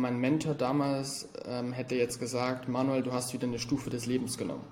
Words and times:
Mein 0.00 0.18
Mentor 0.18 0.54
damals 0.54 1.28
ähm, 1.46 1.72
hätte 1.72 1.94
jetzt 1.94 2.20
gesagt, 2.20 2.68
Manuel, 2.68 3.02
du 3.02 3.12
hast 3.12 3.32
wieder 3.34 3.46
eine 3.46 3.58
Stufe 3.58 3.90
des 3.90 4.06
Lebens 4.06 4.38
genommen. 4.38 4.64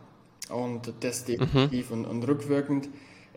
Und 0.50 0.92
das 1.00 1.24
definitiv 1.24 1.90
mhm. 1.90 1.96
und, 1.96 2.06
und, 2.06 2.28
rückwirkend. 2.28 2.88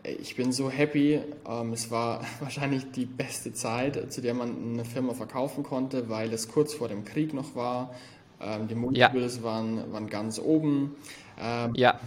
Ich 0.04 0.36
bin 0.36 0.52
so 0.52 0.70
happy. 0.70 1.20
Ähm, 1.48 1.72
es 1.72 1.90
war 1.90 2.24
wahrscheinlich 2.40 2.90
die 2.92 3.06
beste 3.06 3.52
Zeit, 3.52 4.12
zu 4.12 4.20
der 4.20 4.34
man 4.34 4.74
eine 4.74 4.84
Firma 4.84 5.14
verkaufen 5.14 5.64
konnte, 5.64 6.08
weil 6.08 6.32
es 6.32 6.48
kurz 6.48 6.74
vor 6.74 6.88
dem 6.88 7.04
Krieg 7.04 7.34
noch 7.34 7.54
war. 7.54 7.94
Ähm, 8.40 8.68
die 8.68 8.74
Multiples 8.74 9.36
ja. 9.36 9.42
waren, 9.42 9.92
waren 9.92 10.08
ganz 10.08 10.38
oben. 10.38 10.96
Ähm, 11.38 11.72
ja. 11.74 11.98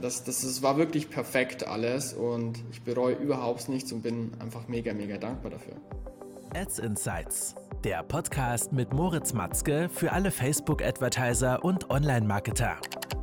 Das, 0.00 0.24
das, 0.24 0.42
das 0.42 0.62
war 0.62 0.76
wirklich 0.76 1.08
perfekt 1.08 1.66
alles 1.66 2.12
und 2.12 2.62
ich 2.70 2.82
bereue 2.82 3.14
überhaupt 3.14 3.68
nichts 3.70 3.90
und 3.92 4.02
bin 4.02 4.32
einfach 4.38 4.68
mega, 4.68 4.92
mega 4.92 5.16
dankbar 5.16 5.50
dafür. 5.50 5.76
Ads 6.54 6.78
Insights, 6.80 7.54
der 7.84 8.02
Podcast 8.02 8.72
mit 8.72 8.92
Moritz 8.92 9.32
Matzke 9.32 9.88
für 9.88 10.10
alle 10.10 10.32
Facebook-Advertiser 10.32 11.64
und 11.64 11.90
Online-Marketer. 11.90 12.76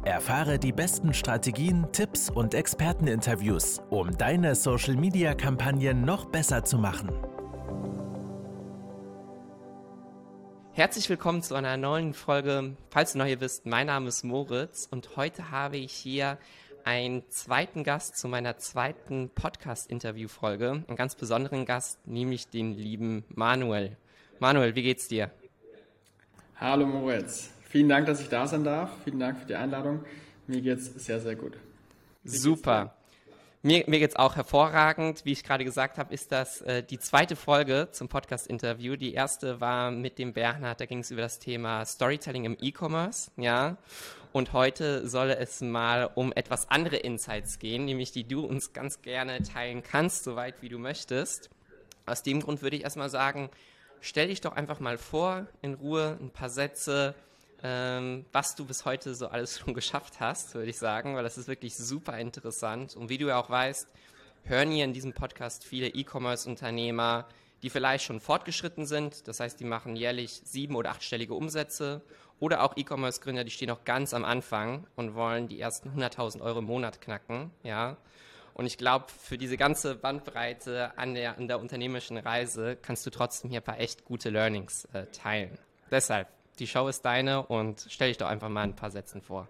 Erfahre 0.05 0.59
die 0.59 0.71
besten 0.71 1.13
Strategien, 1.13 1.85
Tipps 1.91 2.29
und 2.29 2.53
Experteninterviews, 2.53 3.81
um 3.89 4.17
deine 4.17 4.55
Social-Media-Kampagnen 4.55 6.05
noch 6.05 6.25
besser 6.25 6.63
zu 6.63 6.77
machen. 6.77 7.11
Herzlich 10.71 11.09
willkommen 11.09 11.41
zu 11.41 11.55
einer 11.55 11.75
neuen 11.75 12.13
Folge. 12.13 12.77
Falls 12.91 13.11
du 13.11 13.17
neu 13.17 13.27
hier 13.27 13.39
bist, 13.39 13.65
mein 13.65 13.87
Name 13.87 14.07
ist 14.07 14.23
Moritz 14.23 14.87
und 14.89 15.17
heute 15.17 15.51
habe 15.51 15.75
ich 15.75 15.91
hier 15.91 16.37
einen 16.85 17.29
zweiten 17.29 17.83
Gast 17.83 18.17
zu 18.17 18.29
meiner 18.29 18.57
zweiten 18.57 19.29
Podcast-Interview-Folge. 19.31 20.83
Einen 20.87 20.95
ganz 20.95 21.15
besonderen 21.15 21.65
Gast, 21.65 22.07
nämlich 22.07 22.47
den 22.47 22.73
lieben 22.73 23.25
Manuel. 23.29 23.97
Manuel, 24.39 24.75
wie 24.75 24.83
geht's 24.83 25.07
dir? 25.07 25.31
Hallo 26.57 26.85
Moritz. 26.85 27.51
Vielen 27.69 27.87
Dank, 27.87 28.05
dass 28.05 28.19
ich 28.19 28.27
da 28.27 28.47
sein 28.47 28.63
darf. 28.63 28.89
Vielen 29.03 29.19
Dank 29.19 29.39
für 29.39 29.45
die 29.45 29.55
Einladung. 29.55 30.03
Mir 30.47 30.61
geht's 30.61 30.85
sehr, 30.85 31.19
sehr 31.19 31.35
gut. 31.35 31.53
Wie 32.23 32.29
Super. 32.29 32.95
Mir, 33.61 33.85
mir 33.87 33.99
geht's 33.99 34.15
auch 34.15 34.35
hervorragend. 34.35 35.23
Wie 35.25 35.31
ich 35.31 35.43
gerade 35.43 35.63
gesagt 35.63 35.97
habe, 35.97 36.13
ist 36.13 36.31
das 36.31 36.61
äh, 36.61 36.83
die 36.83 36.99
zweite 36.99 37.35
Folge 37.35 37.87
zum 37.91 38.09
Podcast-Interview. 38.09 38.95
Die 38.97 39.13
erste 39.13 39.61
war 39.61 39.89
mit 39.89 40.19
dem 40.19 40.33
Bernhard, 40.33 40.81
da 40.81 40.85
ging 40.85 40.99
es 40.99 41.11
über 41.11 41.21
das 41.21 41.39
Thema 41.39 41.85
Storytelling 41.85 42.43
im 42.43 42.57
E-Commerce, 42.59 43.31
ja. 43.37 43.77
Und 44.33 44.51
heute 44.51 45.07
soll 45.07 45.29
es 45.29 45.61
mal 45.61 46.09
um 46.13 46.33
etwas 46.33 46.69
andere 46.69 46.97
Insights 46.97 47.57
gehen, 47.57 47.85
nämlich 47.85 48.11
die 48.11 48.27
du 48.27 48.45
uns 48.45 48.73
ganz 48.73 49.01
gerne 49.01 49.41
teilen 49.43 49.81
kannst, 49.81 50.25
soweit 50.25 50.61
wie 50.61 50.69
du 50.69 50.77
möchtest. 50.77 51.49
Aus 52.05 52.21
dem 52.21 52.41
Grund 52.41 52.61
würde 52.61 52.75
ich 52.75 52.83
erstmal 52.83 53.09
sagen, 53.09 53.49
stell 54.05 54.27
dich 54.27 54.39
doch 54.39 54.53
einfach 54.53 54.79
mal 54.79 54.97
vor, 54.97 55.47
in 55.61 55.73
Ruhe, 55.73 56.17
ein 56.21 56.29
paar 56.29 56.49
Sätze, 56.49 57.15
ähm, 57.63 58.25
was 58.31 58.55
du 58.55 58.65
bis 58.65 58.85
heute 58.85 59.15
so 59.15 59.27
alles 59.27 59.59
schon 59.59 59.73
geschafft 59.73 60.19
hast, 60.19 60.53
würde 60.53 60.69
ich 60.69 60.77
sagen, 60.77 61.15
weil 61.15 61.23
das 61.23 61.37
ist 61.37 61.47
wirklich 61.47 61.75
super 61.75 62.17
interessant. 62.19 62.95
Und 62.95 63.09
wie 63.09 63.17
du 63.17 63.27
ja 63.27 63.39
auch 63.39 63.49
weißt, 63.49 63.87
hören 64.43 64.69
hier 64.69 64.85
in 64.85 64.93
diesem 64.93 65.13
Podcast 65.13 65.63
viele 65.63 65.87
E-Commerce-Unternehmer, 65.87 67.27
die 67.63 67.71
vielleicht 67.71 68.05
schon 68.05 68.19
fortgeschritten 68.19 68.85
sind. 68.85 69.27
Das 69.27 69.39
heißt, 69.39 69.59
die 69.59 69.65
machen 69.65 69.95
jährlich 69.95 70.41
sieben- 70.43 70.75
oder 70.75 70.91
achtstellige 70.91 71.33
Umsätze. 71.33 72.01
Oder 72.39 72.61
auch 72.61 72.77
E-Commerce-Gründer, 72.77 73.43
die 73.43 73.49
stehen 73.49 73.69
noch 73.69 73.85
ganz 73.85 74.13
am 74.13 74.23
Anfang 74.23 74.85
und 74.95 75.15
wollen 75.15 75.47
die 75.47 75.59
ersten 75.59 75.89
100.000 75.89 76.41
Euro 76.41 76.59
im 76.59 76.65
Monat 76.65 77.01
knacken. 77.01 77.49
Ja. 77.63 77.97
Und 78.55 78.65
ich 78.65 78.77
glaube, 78.77 79.07
für 79.09 79.37
diese 79.37 79.57
ganze 79.57 79.95
Bandbreite 79.95 80.97
an 80.97 81.13
der, 81.13 81.37
an 81.37 81.49
der 81.49 81.59
unternehmerischen 81.59 82.17
Reise 82.17 82.77
kannst 82.81 83.05
du 83.05 83.09
trotzdem 83.09 83.49
hier 83.49 83.59
ein 83.59 83.63
paar 83.63 83.81
echt 83.81 84.05
gute 84.05 84.29
Learnings 84.29 84.85
äh, 84.93 85.05
teilen. 85.07 85.57
Deshalb 85.91 86.29
die 86.59 86.65
Show 86.65 86.87
ist 86.87 87.01
deine 87.03 87.45
und 87.45 87.85
stell 87.89 88.07
dich 88.07 88.17
doch 88.17 88.29
einfach 88.29 88.47
mal 88.47 88.63
ein 88.63 88.73
paar 88.73 88.91
Sätzen 88.91 89.21
vor. 89.21 89.49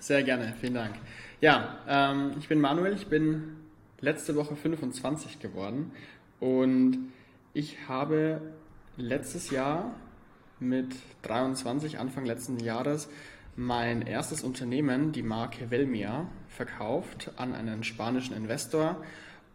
Sehr 0.00 0.24
gerne, 0.24 0.52
vielen 0.60 0.74
Dank. 0.74 0.96
Ja, 1.40 1.78
ähm, 1.86 2.32
ich 2.36 2.48
bin 2.48 2.60
Manuel, 2.60 2.94
ich 2.94 3.06
bin 3.06 3.56
letzte 4.00 4.34
Woche 4.34 4.56
25 4.56 5.38
geworden 5.38 5.92
und 6.40 7.12
ich 7.52 7.88
habe 7.88 8.40
letztes 8.96 9.50
Jahr 9.50 9.94
mit 10.58 10.96
23, 11.22 12.00
Anfang 12.00 12.26
letzten 12.26 12.58
Jahres, 12.58 13.08
mein 13.56 14.02
erstes 14.02 14.42
Unternehmen, 14.42 15.12
die 15.12 15.22
Marke 15.22 15.70
Velmia, 15.70 16.26
verkauft 16.48 17.32
an 17.36 17.54
einen 17.54 17.84
spanischen 17.84 18.36
Investor 18.36 19.02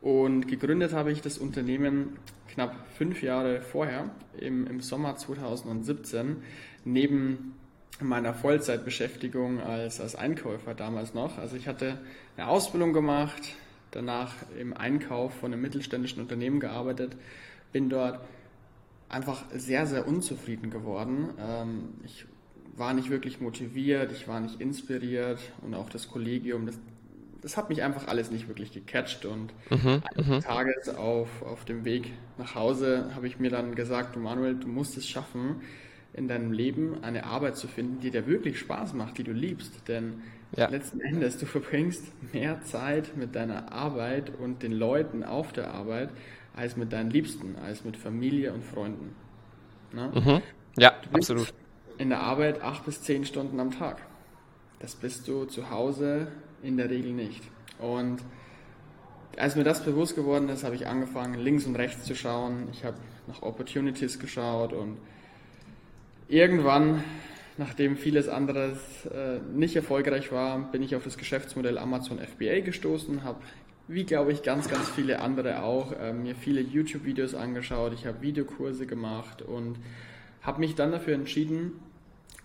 und 0.02 0.48
gegründet 0.48 0.94
habe 0.94 1.12
ich 1.12 1.22
das 1.22 1.38
Unternehmen 1.38 2.18
knapp 2.48 2.76
fünf 2.98 3.22
Jahre 3.22 3.62
vorher, 3.62 4.10
im, 4.38 4.66
im 4.68 4.82
Sommer 4.82 5.16
2017, 5.16 6.38
neben 6.86 7.56
meiner 8.00 8.34
Vollzeitbeschäftigung 8.34 9.60
als, 9.60 10.00
als 10.00 10.16
Einkäufer 10.16 10.74
damals 10.74 11.14
noch. 11.14 11.38
Also 11.38 11.58
ich 11.58 11.68
hatte 11.68 12.00
eine 12.38 12.48
Ausbildung 12.48 12.94
gemacht, 12.94 13.56
danach 13.92 14.34
im 14.58 14.76
Einkauf 14.76 15.34
von 15.34 15.52
einem 15.52 15.62
mittelständischen 15.62 16.22
Unternehmen 16.22 16.60
gearbeitet, 16.60 17.18
bin 17.74 17.90
dort 17.90 18.20
einfach 19.10 19.44
sehr, 19.54 19.86
sehr 19.86 20.08
unzufrieden 20.08 20.70
geworden. 20.70 21.30
Ähm, 21.40 21.90
ich 22.06 22.26
war 22.76 22.94
nicht 22.94 23.10
wirklich 23.10 23.42
motiviert, 23.42 24.12
ich 24.12 24.28
war 24.28 24.40
nicht 24.40 24.62
inspiriert 24.62 25.40
und 25.62 25.74
auch 25.74 25.90
das 25.90 26.10
Kollegium, 26.10 26.66
das, 26.66 26.80
das 27.42 27.58
hat 27.58 27.70
mich 27.70 27.84
einfach 27.84 28.08
alles 28.08 28.32
nicht 28.32 28.48
wirklich 28.48 28.72
gecatcht 28.72 29.26
und 29.26 29.52
mhm, 29.70 30.02
eines 30.14 30.28
mhm. 30.28 30.40
Tages 30.42 30.90
auf, 30.90 31.42
auf 31.42 31.66
dem 31.66 31.86
Weg 31.86 32.12
nach 32.38 32.56
Hause 32.56 33.12
habe 33.16 33.28
ich 33.28 33.40
mir 33.40 33.50
dann 33.50 33.76
gesagt, 33.76 34.16
du 34.16 34.20
Manuel, 34.20 34.56
du 34.56 34.68
musst 34.68 34.98
es 34.98 35.08
schaffen, 35.08 35.62
in 36.14 36.28
deinem 36.28 36.52
Leben 36.52 37.04
eine 37.04 37.26
Arbeit 37.26 37.58
zu 37.58 37.68
finden, 37.68 38.00
die 38.02 38.12
dir 38.12 38.28
wirklich 38.28 38.60
Spaß 38.60 38.94
macht, 38.94 39.18
die 39.18 39.24
du 39.24 39.32
liebst. 39.32 39.88
Denn 39.88 40.22
ja. 40.56 40.68
letzten 40.68 41.00
Endes, 41.02 41.38
du 41.38 41.46
verbringst 41.46 42.04
mehr 42.34 42.62
Zeit 42.64 43.16
mit 43.16 43.36
deiner 43.36 43.72
Arbeit 43.72 44.32
und 44.38 44.64
den 44.64 44.72
Leuten 44.72 45.24
auf 45.24 45.54
der 45.54 45.72
Arbeit 45.72 46.10
als 46.56 46.76
mit 46.76 46.92
deinen 46.92 47.12
Liebsten, 47.12 47.56
als 47.64 47.86
mit 47.86 47.96
Familie 47.96 48.54
und 48.54 48.64
Freunden. 48.66 49.16
Ne? 49.94 50.12
Mhm. 50.14 50.42
Ja, 50.78 50.94
absolut. 51.14 51.54
In 52.00 52.08
der 52.08 52.22
Arbeit 52.22 52.62
acht 52.62 52.86
bis 52.86 53.02
zehn 53.02 53.26
Stunden 53.26 53.60
am 53.60 53.72
Tag. 53.72 53.98
Das 54.80 54.96
bist 54.96 55.28
du 55.28 55.44
zu 55.44 55.70
Hause 55.70 56.28
in 56.64 56.78
der 56.78 56.90
Regel 56.90 57.12
nicht. 57.12 57.44
Und 57.78 58.22
als 59.38 59.58
mir 59.58 59.66
das 59.66 59.84
bewusst 59.84 60.16
geworden 60.16 60.48
ist, 60.48 60.64
habe 60.64 60.76
ich 60.76 60.88
angefangen, 60.88 61.34
links 61.34 61.66
und 61.66 61.76
rechts 61.76 62.06
zu 62.06 62.16
schauen. 62.16 62.70
Ich 62.72 62.86
habe 62.86 62.96
nach 63.28 63.42
Opportunities 63.42 64.18
geschaut 64.18 64.72
und 64.72 64.98
irgendwann, 66.30 67.04
nachdem 67.58 67.98
vieles 67.98 68.30
anderes 68.30 68.78
äh, 69.08 69.40
nicht 69.54 69.76
erfolgreich 69.76 70.32
war, 70.32 70.72
bin 70.72 70.82
ich 70.82 70.96
auf 70.96 71.04
das 71.04 71.18
Geschäftsmodell 71.18 71.78
Amazon 71.78 72.18
FBA 72.20 72.62
gestoßen, 72.62 73.26
habe 73.26 73.42
wie 73.90 74.06
glaube 74.06 74.32
ich 74.32 74.42
ganz, 74.42 74.70
ganz 74.70 74.88
viele 74.88 75.20
andere 75.20 75.64
auch, 75.64 75.92
äh, 75.92 76.14
mir 76.14 76.36
viele 76.36 76.62
YouTube-Videos 76.62 77.36
angeschaut, 77.36 77.92
ich 77.94 78.06
habe 78.06 78.22
Videokurse 78.22 78.86
gemacht 78.86 79.42
und 79.42 79.80
habe 80.42 80.62
mich 80.62 80.76
dann 80.76 80.94
dafür 80.94 81.16
entschieden, 81.16 81.74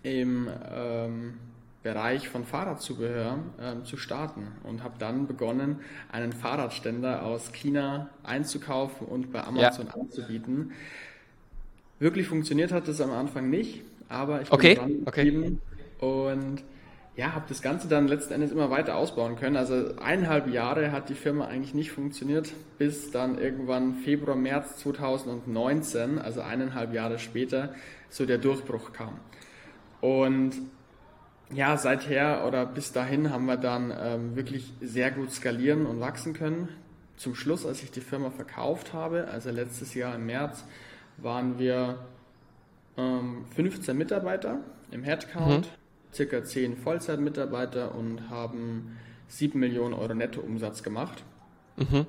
im 0.05 0.49
ähm, 0.73 1.35
Bereich 1.83 2.29
von 2.29 2.45
Fahrradzubehör 2.45 3.39
äh, 3.59 3.85
zu 3.85 3.97
starten 3.97 4.47
und 4.63 4.85
habe 4.85 4.95
dann 4.99 5.27
begonnen, 5.27 5.81
einen 6.13 6.33
Fahrradständer 6.33 7.25
aus 7.25 7.53
China 7.53 8.09
einzukaufen 8.23 9.07
und 9.07 9.33
bei 9.33 9.43
Amazon 9.43 9.89
ja. 9.89 9.95
anzubieten. 9.95 10.73
Wirklich 11.99 12.29
funktioniert 12.29 12.73
hat 12.73 12.87
das 12.89 13.01
am 13.01 13.11
Anfang 13.11 13.51
nicht, 13.51 13.83
aber 14.09 14.43
ich 14.43 14.53
okay. 14.53 14.77
bin 14.77 14.79
dran 14.79 15.03
okay. 15.07 15.59
und 15.99 16.63
ja, 17.17 17.33
habe 17.35 17.45
das 17.49 17.63
Ganze 17.63 17.87
dann 17.87 18.09
letzten 18.09 18.35
Endes 18.35 18.51
immer 18.51 18.71
weiter 18.71 18.97
ausbauen 18.97 19.37
können. 19.37 19.57
Also 19.57 19.95
eineinhalb 20.03 20.53
Jahre 20.53 20.91
hat 20.91 21.09
die 21.09 21.15
Firma 21.15 21.47
eigentlich 21.47 21.75
nicht 21.75 21.93
funktioniert, 21.93 22.53
bis 22.79 23.11
dann 23.11 23.39
irgendwann 23.39 23.95
Februar, 23.97 24.37
März 24.37 24.79
2019, 24.79 26.19
also 26.19 26.41
eineinhalb 26.41 26.93
Jahre 26.93 27.19
später, 27.19 27.75
so 28.11 28.27
der 28.27 28.39
Durchbruch 28.39 28.93
kam. 28.93 29.21
Und 30.05 30.53
ja, 31.51 31.79
seither 31.79 32.47
oder 32.47 32.67
bis 32.67 32.93
dahin 32.93 33.31
haben 33.31 33.47
wir 33.47 33.57
dann 33.57 33.91
ähm, 33.99 34.37
wirklich 34.37 34.71
sehr 34.83 35.11
gut 35.11 35.33
skalieren 35.33 35.87
und 35.87 35.99
wachsen 35.99 36.35
können. 36.35 36.69
Zum 37.17 37.35
Schluss, 37.35 37.65
als 37.65 37.83
ich 37.83 37.91
die 37.91 38.03
Firma 38.03 38.29
verkauft 38.29 38.93
habe, 38.93 39.29
also 39.29 39.49
letztes 39.49 39.95
Jahr 39.95 40.17
im 40.17 40.27
März, 40.27 40.63
waren 41.17 41.59
wir 41.59 42.01
ähm, 42.99 43.47
15 43.55 43.97
Mitarbeiter 43.97 44.59
im 44.91 45.05
Headcount, 45.05 45.69
mhm. 45.69 46.15
circa 46.15 46.45
10 46.45 46.77
Vollzeitmitarbeiter 46.77 47.95
und 47.95 48.29
haben 48.29 48.99
7 49.29 49.59
Millionen 49.59 49.95
Euro 49.95 50.13
Nettoumsatz 50.13 50.83
gemacht. 50.83 51.25
Mhm. 51.79 52.05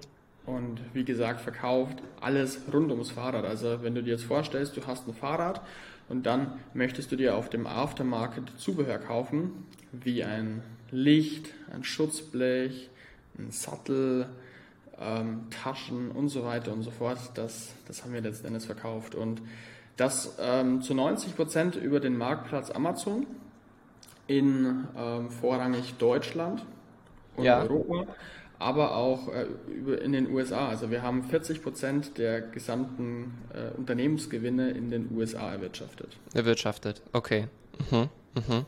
Und 0.46 0.82
wie 0.92 1.06
gesagt, 1.06 1.40
verkauft 1.40 2.00
alles 2.20 2.60
rund 2.74 2.92
ums 2.92 3.12
Fahrrad. 3.12 3.46
Also 3.46 3.84
wenn 3.84 3.96
du 3.96 4.04
dir 4.04 4.16
jetzt 4.16 4.26
vorstellst, 4.26 4.76
du 4.76 4.86
hast 4.86 5.08
ein 5.08 5.14
Fahrrad 5.14 5.62
und 6.07 6.25
dann 6.25 6.54
möchtest 6.74 7.12
du 7.12 7.16
dir 7.16 7.36
auf 7.36 7.50
dem 7.50 7.66
Aftermarket 7.68 8.52
Zubehör 8.57 9.00
kaufen, 9.00 9.66
wie 9.92 10.24
ein 10.24 10.62
Licht, 10.92 11.50
ein 11.74 11.84
Schutzblech, 11.84 12.90
ein 13.38 13.52
Sattel, 13.52 14.28
ähm, 15.00 15.48
Taschen 15.50 16.12
und 16.12 16.30
so 16.30 16.44
weiter 16.44 16.72
und 16.74 16.84
so 16.84 16.92
fort. 16.92 17.18
Das, 17.34 17.74
das 17.88 18.04
haben 18.04 18.13
wir 18.13 18.22
letzten 18.22 18.48
Endes 18.48 18.66
verkauft. 18.66 19.16
Und 19.16 19.42
Das 19.98 20.36
ähm, 20.40 20.81
zu 20.81 20.94
90 20.94 21.36
Prozent 21.36 21.75
über 21.75 22.00
den 22.00 22.18
Marktplatz 22.18 22.69
Amazon 22.69 23.25
in 24.28 24.88
ähm, 24.98 25.30
vorrangig 25.30 25.96
Deutschland 25.96 26.66
und 27.38 27.46
ja. 27.46 27.62
Europa, 27.62 28.08
aber 28.60 28.96
auch 28.96 29.30
äh, 29.30 29.46
in 30.04 30.13
den 30.13 30.30
USA. 30.31 30.69
Also 30.69 30.92
wir 30.92 31.02
haben 31.02 31.24
40 31.24 31.62
Prozent 31.62 32.18
der 32.18 32.42
gesamten 32.42 33.34
äh, 33.54 33.78
Unternehmensgewinne 33.78 34.72
in 34.72 34.90
den 34.90 35.10
USA 35.16 35.52
erwirtschaftet. 35.52 36.18
Erwirtschaftet, 36.34 37.02
okay. 37.13 37.48
Mhm. 37.92 38.10
Mhm. 38.36 38.66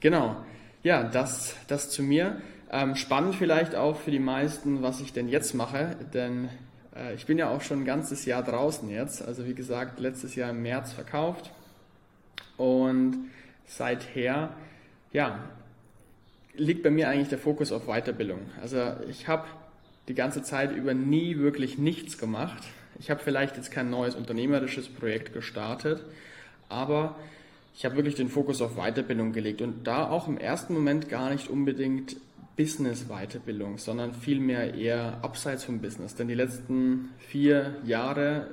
Genau. 0.00 0.36
Ja, 0.82 1.04
das, 1.04 1.56
das 1.66 1.90
zu 1.90 2.02
mir. 2.02 2.40
Ähm, 2.70 2.94
spannend 2.96 3.34
vielleicht 3.34 3.74
auch 3.74 3.96
für 3.96 4.10
die 4.10 4.18
meisten, 4.18 4.82
was 4.82 5.00
ich 5.00 5.12
denn 5.12 5.28
jetzt 5.28 5.54
mache, 5.54 5.96
denn 6.12 6.50
äh, 6.94 7.14
ich 7.14 7.26
bin 7.26 7.38
ja 7.38 7.48
auch 7.50 7.62
schon 7.62 7.80
ein 7.80 7.84
ganzes 7.84 8.26
Jahr 8.26 8.42
draußen 8.42 8.88
jetzt. 8.90 9.22
Also 9.22 9.46
wie 9.46 9.54
gesagt, 9.54 10.00
letztes 10.00 10.34
Jahr 10.34 10.50
im 10.50 10.62
März 10.62 10.92
verkauft 10.92 11.50
und 12.58 13.30
seither, 13.66 14.50
ja, 15.12 15.38
liegt 16.58 16.82
bei 16.82 16.90
mir 16.90 17.08
eigentlich 17.08 17.28
der 17.28 17.38
Fokus 17.38 17.72
auf 17.72 17.86
Weiterbildung. 17.86 18.40
Also 18.60 18.78
ich 19.08 19.28
habe 19.28 19.44
die 20.08 20.14
ganze 20.14 20.42
Zeit 20.42 20.74
über 20.74 20.94
nie 20.94 21.38
wirklich 21.38 21.78
nichts 21.78 22.18
gemacht. 22.18 22.62
Ich 22.98 23.10
habe 23.10 23.20
vielleicht 23.22 23.56
jetzt 23.56 23.70
kein 23.70 23.90
neues 23.90 24.14
unternehmerisches 24.14 24.88
Projekt 24.88 25.32
gestartet, 25.32 26.04
aber 26.68 27.16
ich 27.74 27.84
habe 27.84 27.96
wirklich 27.96 28.16
den 28.16 28.28
Fokus 28.28 28.60
auf 28.60 28.74
Weiterbildung 28.74 29.32
gelegt 29.32 29.62
und 29.62 29.86
da 29.86 30.08
auch 30.08 30.26
im 30.26 30.36
ersten 30.36 30.74
Moment 30.74 31.08
gar 31.08 31.30
nicht 31.30 31.48
unbedingt 31.48 32.16
Business-Weiterbildung, 32.56 33.78
sondern 33.78 34.12
vielmehr 34.12 34.74
eher 34.74 35.18
abseits 35.22 35.62
vom 35.62 35.80
Business. 35.80 36.16
Denn 36.16 36.26
die 36.26 36.34
letzten 36.34 37.10
vier 37.18 37.76
Jahre, 37.84 38.48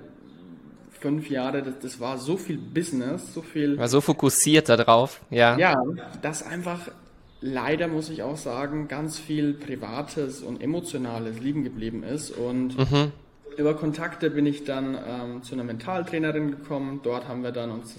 fünf 0.92 1.28
Jahre, 1.32 1.64
das, 1.64 1.80
das 1.82 2.00
war 2.00 2.20
so 2.20 2.38
viel 2.38 2.60
Business, 2.60 3.34
so 3.34 3.42
viel. 3.42 3.80
War 3.80 3.88
so 3.88 4.02
fokussiert 4.02 4.70
darauf, 4.70 5.22
ja. 5.32 5.58
Ja, 5.58 5.76
dass 6.22 6.44
einfach 6.44 6.92
leider, 7.42 7.88
muss 7.88 8.10
ich 8.10 8.24
auch 8.24 8.38
sagen, 8.38 8.88
ganz 8.88 9.20
viel 9.20 9.54
Privates 9.54 10.42
und 10.42 10.62
Emotionales 10.62 11.40
liegen 11.40 11.64
geblieben 11.64 12.04
ist. 12.04 12.32
Und 12.32 12.78
mhm. 12.78 13.12
über 13.58 13.76
Kontakte 13.76 14.30
bin 14.30 14.46
ich 14.46 14.64
dann 14.64 14.96
ähm, 14.96 15.44
zu 15.44 15.54
einer 15.54 15.64
Mentaltrainerin 15.64 16.52
gekommen. 16.52 17.02
Dort 17.04 17.28
haben 17.28 17.44
wir 17.44 17.52
dann 17.52 17.72
uns 17.72 17.96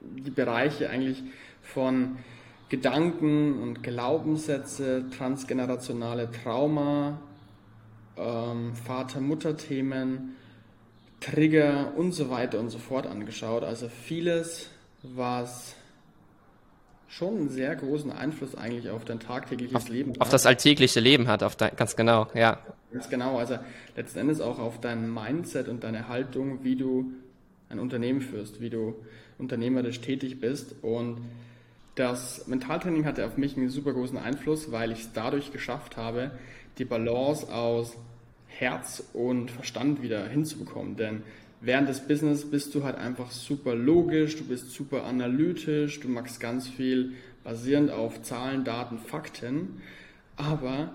die 0.00 0.30
Bereiche 0.30 0.90
eigentlich 0.90 1.22
von 1.62 2.18
Gedanken 2.68 3.60
und 3.60 3.82
Glaubenssätze, 3.82 5.04
transgenerationale 5.16 6.30
Trauma, 6.30 7.20
ähm, 8.16 8.74
Vater-Mutter-Themen, 8.74 10.36
Trigger 11.20 11.92
und 11.96 12.12
so 12.12 12.30
weiter 12.30 12.60
und 12.60 12.70
so 12.70 12.78
fort 12.78 13.06
angeschaut. 13.06 13.64
Also 13.64 13.88
vieles, 13.88 14.70
was 15.02 15.74
schon 17.20 17.36
einen 17.36 17.48
sehr 17.50 17.76
großen 17.76 18.10
Einfluss 18.10 18.54
eigentlich 18.54 18.88
auf 18.88 19.04
dein 19.04 19.20
tagtägliches 19.20 19.76
auf, 19.76 19.88
Leben 19.90 20.12
hat. 20.12 20.22
Auf 20.22 20.30
das 20.30 20.46
alltägliche 20.46 21.00
Leben 21.00 21.28
hat, 21.28 21.42
auf 21.42 21.54
dein, 21.54 21.76
ganz 21.76 21.94
genau, 21.94 22.28
ja. 22.34 22.58
Ganz 22.92 23.10
genau, 23.10 23.38
also 23.38 23.58
letzten 23.94 24.20
Endes 24.20 24.40
auch 24.40 24.58
auf 24.58 24.80
dein 24.80 25.12
Mindset 25.12 25.68
und 25.68 25.84
deine 25.84 26.08
Haltung, 26.08 26.64
wie 26.64 26.76
du 26.76 27.12
ein 27.68 27.78
Unternehmen 27.78 28.22
führst, 28.22 28.62
wie 28.62 28.70
du 28.70 28.94
unternehmerisch 29.38 30.00
tätig 30.00 30.40
bist 30.40 30.74
und 30.80 31.18
das 31.94 32.46
Mentaltraining 32.46 33.04
hatte 33.04 33.26
auf 33.26 33.36
mich 33.36 33.54
einen 33.58 33.68
super 33.68 33.92
großen 33.92 34.16
Einfluss, 34.16 34.72
weil 34.72 34.90
ich 34.90 35.00
es 35.00 35.12
dadurch 35.12 35.52
geschafft 35.52 35.98
habe, 35.98 36.30
die 36.78 36.86
Balance 36.86 37.52
aus 37.52 37.98
Herz 38.46 39.02
und 39.12 39.50
Verstand 39.50 40.00
wieder 40.00 40.26
hinzubekommen. 40.26 40.96
Denn 40.96 41.22
während 41.60 41.88
des 41.88 42.00
Business 42.00 42.50
bist 42.50 42.74
du 42.74 42.84
halt 42.84 42.96
einfach 42.96 43.30
super 43.30 43.74
logisch, 43.74 44.36
du 44.36 44.44
bist 44.44 44.70
super 44.70 45.04
analytisch, 45.04 46.00
du 46.00 46.08
machst 46.08 46.40
ganz 46.40 46.68
viel 46.68 47.12
basierend 47.44 47.90
auf 47.90 48.22
Zahlen, 48.22 48.64
Daten, 48.64 48.98
Fakten. 48.98 49.80
Aber 50.36 50.92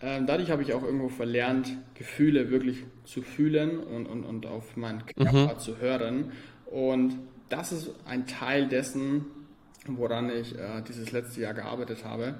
äh, 0.00 0.22
dadurch 0.24 0.50
habe 0.50 0.62
ich 0.62 0.72
auch 0.72 0.82
irgendwo 0.82 1.08
verlernt, 1.08 1.76
Gefühle 1.94 2.50
wirklich 2.50 2.84
zu 3.04 3.22
fühlen 3.22 3.78
und, 3.78 4.06
und, 4.06 4.24
und 4.24 4.46
auf 4.46 4.76
meinen 4.76 5.04
Körper 5.06 5.54
mhm. 5.54 5.58
zu 5.58 5.78
hören. 5.78 6.32
Und 6.66 7.18
das 7.48 7.72
ist 7.72 7.90
ein 8.06 8.26
Teil 8.26 8.68
dessen, 8.68 9.26
woran 9.86 10.30
ich 10.30 10.54
äh, 10.58 10.82
dieses 10.86 11.12
letzte 11.12 11.40
Jahr 11.40 11.54
gearbeitet 11.54 12.04
habe. 12.04 12.34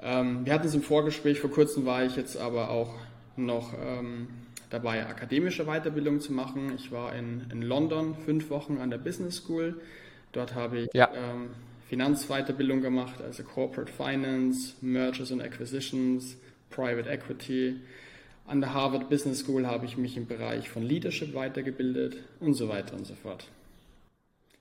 Ähm, 0.00 0.44
wir 0.44 0.52
hatten 0.52 0.66
es 0.66 0.74
im 0.74 0.82
Vorgespräch, 0.82 1.40
vor 1.40 1.50
kurzem 1.50 1.86
war 1.86 2.04
ich 2.04 2.16
jetzt 2.16 2.36
aber 2.36 2.70
auch 2.70 2.94
noch 3.36 3.74
ähm, 3.74 4.28
dabei, 4.70 5.06
akademische 5.06 5.64
Weiterbildung 5.66 6.20
zu 6.20 6.32
machen. 6.32 6.74
Ich 6.74 6.90
war 6.90 7.14
in, 7.14 7.46
in 7.50 7.62
London 7.62 8.14
fünf 8.14 8.50
Wochen 8.50 8.78
an 8.78 8.90
der 8.90 8.98
Business 8.98 9.36
School. 9.36 9.80
Dort 10.32 10.54
habe 10.54 10.80
ich 10.80 10.88
ja. 10.92 11.10
ähm, 11.14 11.50
Finanzweiterbildung 11.88 12.80
gemacht, 12.80 13.20
also 13.22 13.42
Corporate 13.44 13.92
Finance, 13.92 14.74
Mergers 14.80 15.30
and 15.32 15.42
Acquisitions, 15.42 16.36
Private 16.70 17.08
Equity. 17.08 17.80
An 18.46 18.60
der 18.60 18.74
Harvard 18.74 19.08
Business 19.08 19.40
School 19.40 19.66
habe 19.66 19.86
ich 19.86 19.96
mich 19.96 20.16
im 20.16 20.26
Bereich 20.26 20.68
von 20.68 20.82
Leadership 20.82 21.34
weitergebildet 21.34 22.16
und 22.40 22.54
so 22.54 22.68
weiter 22.68 22.94
und 22.94 23.06
so 23.06 23.14
fort. 23.14 23.48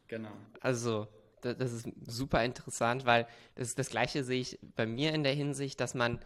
Genau. 0.07 0.31
Also 0.59 1.07
das 1.41 1.71
ist 1.71 1.87
super 2.07 2.43
interessant, 2.43 3.05
weil 3.05 3.27
das, 3.55 3.75
das 3.75 3.89
Gleiche 3.89 4.23
sehe 4.23 4.41
ich 4.41 4.57
bei 4.75 4.85
mir 4.85 5.13
in 5.13 5.23
der 5.23 5.33
Hinsicht, 5.33 5.79
dass 5.79 5.93
man 5.93 6.19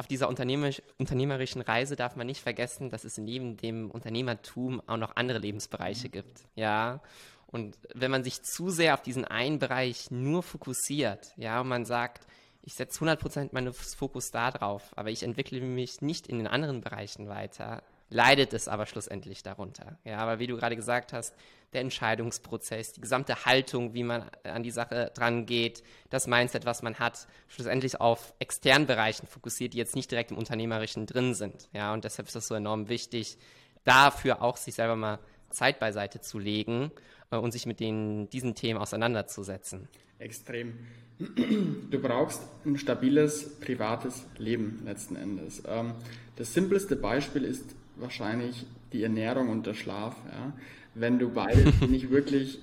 auf 0.00 0.06
dieser 0.06 0.30
unternehmerisch, 0.30 0.80
unternehmerischen 0.96 1.60
Reise 1.60 1.94
darf 1.94 2.16
man 2.16 2.26
nicht 2.26 2.40
vergessen, 2.40 2.88
dass 2.88 3.04
es 3.04 3.18
neben 3.18 3.58
dem 3.58 3.90
Unternehmertum 3.90 4.80
auch 4.86 4.96
noch 4.96 5.14
andere 5.16 5.38
Lebensbereiche 5.38 6.08
mhm. 6.08 6.12
gibt. 6.12 6.40
Ja. 6.56 7.02
Und 7.46 7.76
wenn 7.94 8.10
man 8.10 8.24
sich 8.24 8.42
zu 8.42 8.70
sehr 8.70 8.94
auf 8.94 9.02
diesen 9.02 9.26
einen 9.26 9.58
Bereich 9.58 10.10
nur 10.10 10.42
fokussiert, 10.42 11.34
ja, 11.36 11.60
und 11.60 11.68
man 11.68 11.84
sagt, 11.84 12.26
ich 12.62 12.72
setze 12.74 13.04
100% 13.04 13.50
meines 13.52 13.94
Fokus 13.94 14.30
da 14.30 14.50
drauf, 14.50 14.90
aber 14.96 15.10
ich 15.10 15.22
entwickle 15.22 15.60
mich 15.60 16.00
nicht 16.00 16.28
in 16.28 16.38
den 16.38 16.46
anderen 16.46 16.80
Bereichen 16.80 17.28
weiter, 17.28 17.82
leidet 18.10 18.52
es 18.52 18.68
aber 18.68 18.86
schlussendlich 18.86 19.42
darunter. 19.42 19.98
Ja, 20.04 20.18
aber 20.18 20.38
wie 20.38 20.46
du 20.46 20.56
gerade 20.56 20.76
gesagt 20.76 21.12
hast, 21.12 21.34
der 21.72 21.80
Entscheidungsprozess, 21.82 22.92
die 22.92 23.00
gesamte 23.00 23.44
Haltung, 23.44 23.94
wie 23.94 24.02
man 24.02 24.28
an 24.42 24.62
die 24.62 24.72
Sache 24.72 25.12
dran 25.14 25.46
geht, 25.46 25.84
das 26.10 26.26
Mindset, 26.26 26.64
was 26.64 26.82
man 26.82 26.98
hat, 26.98 27.28
schlussendlich 27.48 28.00
auf 28.00 28.34
externen 28.40 28.86
Bereichen 28.86 29.26
fokussiert, 29.26 29.72
die 29.72 29.78
jetzt 29.78 29.94
nicht 29.94 30.10
direkt 30.10 30.32
im 30.32 30.38
Unternehmerischen 30.38 31.06
drin 31.06 31.34
sind. 31.34 31.68
Ja, 31.72 31.92
und 31.92 32.04
deshalb 32.04 32.26
ist 32.26 32.34
das 32.34 32.48
so 32.48 32.54
enorm 32.54 32.88
wichtig, 32.88 33.38
dafür 33.84 34.42
auch 34.42 34.56
sich 34.56 34.74
selber 34.74 34.96
mal 34.96 35.20
Zeit 35.50 35.78
beiseite 35.78 36.20
zu 36.20 36.38
legen 36.38 36.90
äh, 37.30 37.36
und 37.36 37.52
sich 37.52 37.66
mit 37.66 37.80
den, 37.80 38.28
diesen 38.30 38.54
Themen 38.54 38.80
auseinanderzusetzen. 38.80 39.88
Extrem. 40.18 40.78
Du 41.18 41.98
brauchst 42.00 42.42
ein 42.64 42.78
stabiles 42.78 43.58
privates 43.60 44.24
Leben 44.38 44.80
letzten 44.84 45.16
Endes. 45.16 45.62
Ähm, 45.66 45.94
das 46.36 46.54
simpleste 46.54 46.96
Beispiel 46.96 47.44
ist 47.44 47.74
wahrscheinlich 48.00 48.66
die 48.92 49.02
Ernährung 49.02 49.48
und 49.48 49.66
der 49.66 49.74
Schlaf. 49.74 50.16
Ja? 50.26 50.52
Wenn 50.94 51.18
du 51.18 51.30
beide 51.30 51.72
nicht 51.88 52.10
wirklich 52.10 52.58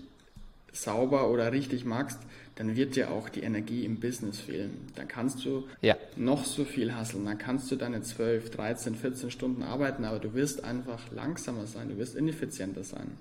sauber 0.71 1.29
oder 1.29 1.51
richtig 1.51 1.85
magst, 1.85 2.19
dann 2.57 2.75
wird 2.75 2.95
dir 2.95 3.11
auch 3.11 3.29
die 3.29 3.41
Energie 3.41 3.85
im 3.85 3.99
Business 3.99 4.39
fehlen. 4.39 4.71
Dann 4.95 5.07
kannst 5.07 5.45
du 5.45 5.65
ja. 5.81 5.95
noch 6.15 6.43
so 6.43 6.65
viel 6.65 6.93
hasseln, 6.95 7.25
dann 7.25 7.37
kannst 7.37 7.71
du 7.71 7.75
deine 7.75 8.01
12, 8.01 8.49
13, 8.49 8.95
14 8.95 9.31
Stunden 9.31 9.61
arbeiten, 9.61 10.05
aber 10.05 10.17
du 10.19 10.33
wirst 10.33 10.63
einfach 10.63 11.11
langsamer 11.11 11.67
sein, 11.67 11.89
du 11.89 11.97
wirst 11.97 12.15
ineffizienter 12.15 12.83
sein. 12.83 13.11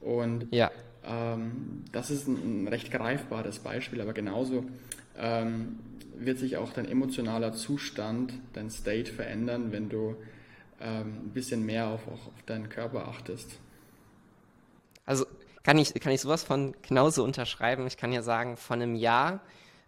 Und 0.00 0.46
ja. 0.50 0.70
ähm, 1.06 1.84
das 1.92 2.10
ist 2.10 2.26
ein, 2.26 2.64
ein, 2.64 2.68
recht 2.68 2.90
greifbares 2.90 3.58
Beispiel, 3.58 4.00
aber 4.00 4.14
genauso 4.14 4.64
ähm, 5.18 5.78
wird 6.18 6.38
sich 6.38 6.56
auch 6.56 6.72
dein 6.72 6.86
emotionaler 6.86 7.52
Zustand, 7.52 8.32
dein 8.54 8.70
State 8.70 9.12
verändern, 9.12 9.72
wenn 9.72 9.90
du 9.90 10.16
ähm, 10.80 11.26
ein 11.26 11.30
bisschen 11.32 11.64
mehr 11.64 11.86
auf, 11.86 12.06
auch 12.06 12.26
auf 12.26 12.42
deinen 12.46 12.68
Körper 12.68 13.08
achtest. 13.08 13.58
Also 15.06 15.26
kann 15.62 15.78
ich, 15.78 15.94
kann 15.94 16.12
ich 16.12 16.20
sowas 16.20 16.42
von 16.42 16.74
genauso 16.82 17.24
unterschreiben. 17.24 17.86
Ich 17.86 17.96
kann 17.96 18.12
ja 18.12 18.22
sagen, 18.22 18.56
von 18.56 18.80
einem 18.80 18.94
Jahr 18.94 19.40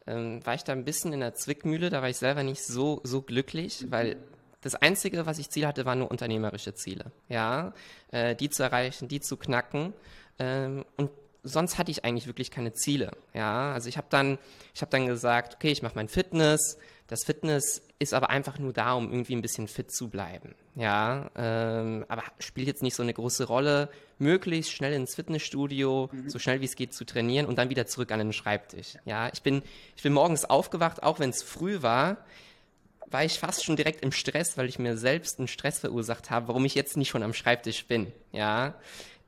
ähm, 0.06 0.44
war 0.44 0.54
ich 0.54 0.64
da 0.64 0.72
ein 0.72 0.84
bisschen 0.84 1.12
in 1.12 1.20
der 1.20 1.34
Zwickmühle, 1.34 1.90
da 1.90 2.02
war 2.02 2.08
ich 2.08 2.16
selber 2.16 2.42
nicht 2.42 2.64
so, 2.64 3.00
so 3.04 3.22
glücklich, 3.22 3.86
weil 3.88 4.16
das 4.60 4.74
Einzige, 4.76 5.26
was 5.26 5.38
ich 5.38 5.50
Ziel 5.50 5.66
hatte, 5.66 5.84
waren 5.84 5.98
nur 5.98 6.10
unternehmerische 6.10 6.74
Ziele. 6.74 7.12
Ja, 7.28 7.72
äh, 8.10 8.34
die 8.36 8.48
zu 8.48 8.62
erreichen, 8.62 9.08
die 9.08 9.20
zu 9.20 9.36
knacken. 9.36 9.92
Ähm, 10.38 10.84
und 10.96 11.10
sonst 11.42 11.78
hatte 11.78 11.90
ich 11.90 12.04
eigentlich 12.04 12.26
wirklich 12.26 12.50
keine 12.50 12.72
Ziele. 12.72 13.10
Ja, 13.34 13.72
also 13.72 13.88
ich 13.88 13.96
habe 13.96 14.06
dann, 14.10 14.38
ich 14.74 14.80
habe 14.80 14.90
dann 14.90 15.06
gesagt, 15.06 15.54
okay, 15.54 15.72
ich 15.72 15.82
mache 15.82 15.96
mein 15.96 16.08
Fitness. 16.08 16.78
Das 17.08 17.24
Fitness 17.24 17.82
ist 18.02 18.14
aber 18.14 18.30
einfach 18.30 18.58
nur 18.58 18.72
da, 18.72 18.94
um 18.94 19.10
irgendwie 19.10 19.34
ein 19.34 19.42
bisschen 19.42 19.68
fit 19.68 19.90
zu 19.90 20.08
bleiben. 20.08 20.54
Ja, 20.74 21.30
ähm, 21.36 22.04
aber 22.08 22.22
spielt 22.38 22.66
jetzt 22.66 22.82
nicht 22.82 22.94
so 22.94 23.02
eine 23.02 23.14
große 23.14 23.44
Rolle. 23.44 23.88
Möglichst 24.18 24.72
schnell 24.72 24.92
ins 24.92 25.14
Fitnessstudio, 25.14 26.10
mhm. 26.12 26.28
so 26.28 26.38
schnell 26.38 26.60
wie 26.60 26.66
es 26.66 26.76
geht 26.76 26.92
zu 26.94 27.04
trainieren 27.04 27.46
und 27.46 27.56
dann 27.58 27.70
wieder 27.70 27.86
zurück 27.86 28.12
an 28.12 28.18
den 28.18 28.32
Schreibtisch. 28.32 28.98
Ja, 29.04 29.30
ich 29.32 29.42
bin, 29.42 29.62
ich 29.96 30.02
bin 30.02 30.12
morgens 30.12 30.44
aufgewacht, 30.44 31.02
auch 31.02 31.18
wenn 31.18 31.30
es 31.30 31.42
früh 31.42 31.82
war, 31.82 32.18
war 33.06 33.24
ich 33.24 33.38
fast 33.38 33.64
schon 33.64 33.76
direkt 33.76 34.02
im 34.02 34.12
Stress, 34.12 34.56
weil 34.56 34.68
ich 34.68 34.78
mir 34.78 34.96
selbst 34.96 35.38
einen 35.38 35.48
Stress 35.48 35.78
verursacht 35.80 36.30
habe, 36.30 36.48
warum 36.48 36.64
ich 36.64 36.74
jetzt 36.74 36.96
nicht 36.96 37.10
schon 37.10 37.22
am 37.22 37.34
Schreibtisch 37.34 37.86
bin. 37.86 38.12
Ja, 38.32 38.74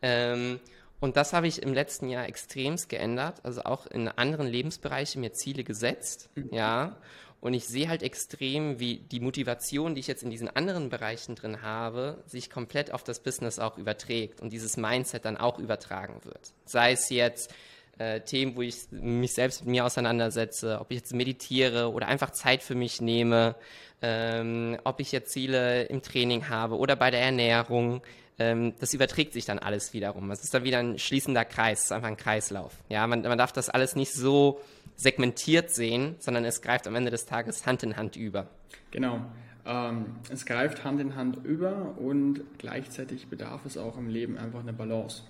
ähm, 0.02 0.60
Und 1.00 1.18
das 1.18 1.34
habe 1.34 1.46
ich 1.46 1.62
im 1.62 1.74
letzten 1.74 2.08
Jahr 2.08 2.26
extremst 2.26 2.88
geändert, 2.88 3.40
also 3.42 3.62
auch 3.64 3.86
in 3.86 4.08
anderen 4.08 4.46
Lebensbereichen 4.46 5.20
mir 5.20 5.32
Ziele 5.34 5.62
gesetzt, 5.62 6.30
mhm. 6.34 6.48
ja. 6.50 6.96
Und 7.44 7.52
ich 7.52 7.66
sehe 7.66 7.90
halt 7.90 8.02
extrem, 8.02 8.80
wie 8.80 9.00
die 9.00 9.20
Motivation, 9.20 9.94
die 9.94 10.00
ich 10.00 10.06
jetzt 10.06 10.22
in 10.22 10.30
diesen 10.30 10.48
anderen 10.48 10.88
Bereichen 10.88 11.34
drin 11.34 11.60
habe, 11.60 12.24
sich 12.24 12.48
komplett 12.48 12.90
auf 12.90 13.04
das 13.04 13.20
Business 13.20 13.58
auch 13.58 13.76
überträgt 13.76 14.40
und 14.40 14.50
dieses 14.50 14.78
Mindset 14.78 15.26
dann 15.26 15.36
auch 15.36 15.58
übertragen 15.58 16.24
wird. 16.24 16.54
Sei 16.64 16.92
es 16.92 17.10
jetzt 17.10 17.52
äh, 17.98 18.22
Themen, 18.22 18.56
wo 18.56 18.62
ich 18.62 18.76
mich 18.92 19.34
selbst 19.34 19.60
mit 19.60 19.72
mir 19.72 19.84
auseinandersetze, 19.84 20.78
ob 20.80 20.90
ich 20.90 21.00
jetzt 21.00 21.12
meditiere 21.12 21.92
oder 21.92 22.08
einfach 22.08 22.30
Zeit 22.30 22.62
für 22.62 22.74
mich 22.74 23.02
nehme, 23.02 23.56
ähm, 24.00 24.78
ob 24.84 25.00
ich 25.00 25.12
jetzt 25.12 25.30
Ziele 25.30 25.82
im 25.82 26.00
Training 26.00 26.48
habe 26.48 26.78
oder 26.78 26.96
bei 26.96 27.10
der 27.10 27.20
Ernährung. 27.20 28.00
Ähm, 28.38 28.72
das 28.80 28.94
überträgt 28.94 29.34
sich 29.34 29.44
dann 29.44 29.58
alles 29.58 29.92
wiederum. 29.92 30.30
Es 30.30 30.42
ist 30.42 30.54
dann 30.54 30.64
wieder 30.64 30.78
ein 30.78 30.98
schließender 30.98 31.44
Kreis, 31.44 31.80
es 31.80 31.84
ist 31.84 31.92
einfach 31.92 32.08
ein 32.08 32.16
Kreislauf. 32.16 32.72
Ja, 32.88 33.06
man, 33.06 33.20
man 33.20 33.36
darf 33.36 33.52
das 33.52 33.68
alles 33.68 33.96
nicht 33.96 34.14
so 34.14 34.62
segmentiert 34.96 35.70
sehen, 35.70 36.16
sondern 36.18 36.44
es 36.44 36.62
greift 36.62 36.86
am 36.86 36.94
Ende 36.94 37.10
des 37.10 37.26
Tages 37.26 37.66
Hand 37.66 37.82
in 37.82 37.96
Hand 37.96 38.16
über. 38.16 38.48
Genau. 38.90 39.20
Ähm, 39.66 40.06
es 40.30 40.46
greift 40.46 40.84
Hand 40.84 41.00
in 41.00 41.16
Hand 41.16 41.38
über 41.44 41.96
und 41.98 42.42
gleichzeitig 42.58 43.28
bedarf 43.28 43.64
es 43.66 43.78
auch 43.78 43.96
im 43.96 44.08
Leben 44.08 44.36
einfach 44.38 44.60
eine 44.60 44.72
Balance. 44.72 45.22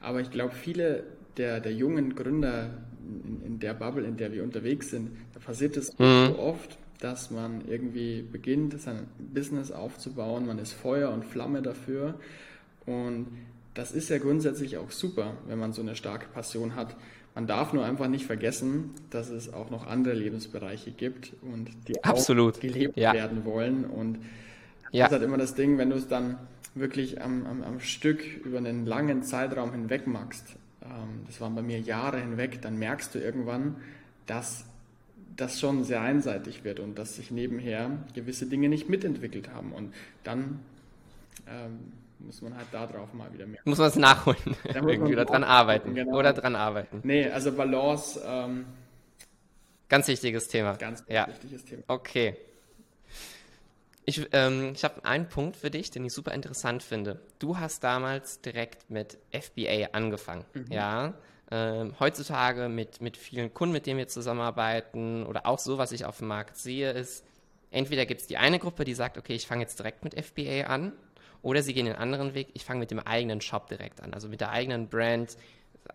Aber 0.00 0.20
ich 0.20 0.30
glaube, 0.30 0.54
viele 0.54 1.04
der, 1.36 1.60
der 1.60 1.72
jungen 1.72 2.14
Gründer 2.14 2.70
in, 3.00 3.42
in, 3.44 3.58
der 3.60 3.74
Bubble, 3.74 4.04
in 4.06 4.16
der 4.16 4.32
wir 4.32 4.42
unterwegs 4.42 4.90
sind, 4.90 5.10
da 5.34 5.40
passiert 5.40 5.76
es 5.76 5.98
mhm. 5.98 6.28
so 6.28 6.38
oft, 6.38 6.78
dass 7.00 7.30
man 7.30 7.68
irgendwie 7.68 8.22
beginnt, 8.22 8.80
sein 8.80 9.06
Business 9.18 9.70
aufzubauen, 9.70 10.46
man 10.46 10.58
ist 10.58 10.72
Feuer 10.72 11.10
und 11.10 11.24
Flamme 11.24 11.60
dafür 11.60 12.14
und 12.86 13.26
das 13.74 13.92
ist 13.92 14.08
ja 14.08 14.16
grundsätzlich 14.16 14.78
auch 14.78 14.90
super, 14.90 15.34
wenn 15.46 15.58
man 15.58 15.74
so 15.74 15.82
eine 15.82 15.96
starke 15.96 16.26
Passion 16.28 16.74
hat. 16.76 16.96
Man 17.36 17.46
darf 17.46 17.74
nur 17.74 17.84
einfach 17.84 18.08
nicht 18.08 18.24
vergessen, 18.24 18.92
dass 19.10 19.28
es 19.28 19.52
auch 19.52 19.68
noch 19.68 19.86
andere 19.86 20.14
Lebensbereiche 20.14 20.90
gibt 20.90 21.34
und 21.42 21.68
die 21.86 22.02
Absolut. 22.02 22.56
auch 22.56 22.60
gelebt 22.60 22.96
ja. 22.96 23.12
werden 23.12 23.44
wollen. 23.44 23.84
Und 23.84 24.20
ja. 24.90 25.04
das 25.04 25.12
ist 25.12 25.18
halt 25.18 25.22
immer 25.22 25.36
das 25.36 25.54
Ding, 25.54 25.76
wenn 25.76 25.90
du 25.90 25.96
es 25.96 26.08
dann 26.08 26.38
wirklich 26.74 27.20
am, 27.20 27.44
am, 27.44 27.62
am, 27.62 27.80
Stück 27.80 28.24
über 28.42 28.56
einen 28.56 28.86
langen 28.86 29.22
Zeitraum 29.22 29.72
hinweg 29.72 30.06
machst, 30.06 30.56
ähm, 30.82 31.24
das 31.26 31.38
waren 31.42 31.54
bei 31.54 31.60
mir 31.60 31.78
Jahre 31.78 32.20
hinweg, 32.20 32.62
dann 32.62 32.78
merkst 32.78 33.14
du 33.14 33.18
irgendwann, 33.18 33.76
dass 34.24 34.64
das 35.36 35.60
schon 35.60 35.84
sehr 35.84 36.00
einseitig 36.00 36.64
wird 36.64 36.80
und 36.80 36.98
dass 36.98 37.16
sich 37.16 37.30
nebenher 37.30 37.90
gewisse 38.14 38.46
Dinge 38.46 38.70
nicht 38.70 38.88
mitentwickelt 38.88 39.50
haben. 39.52 39.72
Und 39.72 39.92
dann 40.24 40.60
ähm, 41.46 41.92
muss 42.18 42.40
man 42.42 42.56
halt 42.56 42.66
da 42.72 42.86
drauf 42.86 43.12
mal 43.12 43.32
wieder 43.32 43.46
mehr. 43.46 43.60
Muss 43.64 43.78
man 43.78 43.88
es 43.88 43.96
nachholen. 43.96 44.56
Irgendwie 44.64 45.12
oder 45.12 45.24
dran 45.24 45.44
arbeiten. 45.44 45.94
Genau. 45.94 46.16
Oder 46.16 46.32
dran 46.32 46.56
arbeiten. 46.56 47.00
Nee, 47.04 47.28
also 47.28 47.52
Balance. 47.52 48.20
Ähm, 48.24 48.66
ganz 49.88 50.08
wichtiges 50.08 50.48
Thema. 50.48 50.76
Ganz, 50.76 51.00
ganz 51.00 51.10
ja. 51.10 51.28
wichtiges 51.28 51.64
Thema. 51.64 51.82
Okay. 51.88 52.36
Ich, 54.04 54.26
ähm, 54.32 54.72
ich 54.74 54.84
habe 54.84 55.04
einen 55.04 55.28
Punkt 55.28 55.56
für 55.56 55.70
dich, 55.70 55.90
den 55.90 56.04
ich 56.04 56.12
super 56.12 56.32
interessant 56.32 56.82
finde. 56.82 57.20
Du 57.38 57.58
hast 57.58 57.82
damals 57.82 58.40
direkt 58.40 58.88
mit 58.88 59.18
FBA 59.32 59.88
angefangen. 59.92 60.44
Mhm. 60.54 60.66
Ja. 60.70 61.14
Ähm, 61.50 61.94
heutzutage 62.00 62.68
mit, 62.68 63.00
mit 63.00 63.16
vielen 63.16 63.52
Kunden, 63.52 63.72
mit 63.72 63.86
denen 63.86 63.98
wir 63.98 64.08
zusammenarbeiten 64.08 65.24
oder 65.26 65.46
auch 65.46 65.58
so, 65.58 65.78
was 65.78 65.92
ich 65.92 66.04
auf 66.04 66.18
dem 66.18 66.28
Markt 66.28 66.56
sehe, 66.56 66.90
ist, 66.90 67.24
entweder 67.70 68.04
gibt 68.04 68.20
es 68.20 68.26
die 68.26 68.36
eine 68.36 68.58
Gruppe, 68.58 68.84
die 68.84 68.94
sagt, 68.94 69.16
okay, 69.16 69.34
ich 69.34 69.46
fange 69.46 69.62
jetzt 69.62 69.78
direkt 69.78 70.02
mit 70.02 70.14
FBA 70.14 70.66
an 70.66 70.92
oder 71.46 71.62
sie 71.62 71.74
gehen 71.74 71.86
den 71.86 71.94
anderen 71.94 72.34
Weg, 72.34 72.48
ich 72.54 72.64
fange 72.64 72.80
mit 72.80 72.90
dem 72.90 72.98
eigenen 72.98 73.40
Shop 73.40 73.68
direkt 73.68 74.00
an, 74.02 74.12
also 74.12 74.28
mit 74.28 74.40
der 74.40 74.50
eigenen 74.50 74.88
Brand, 74.88 75.36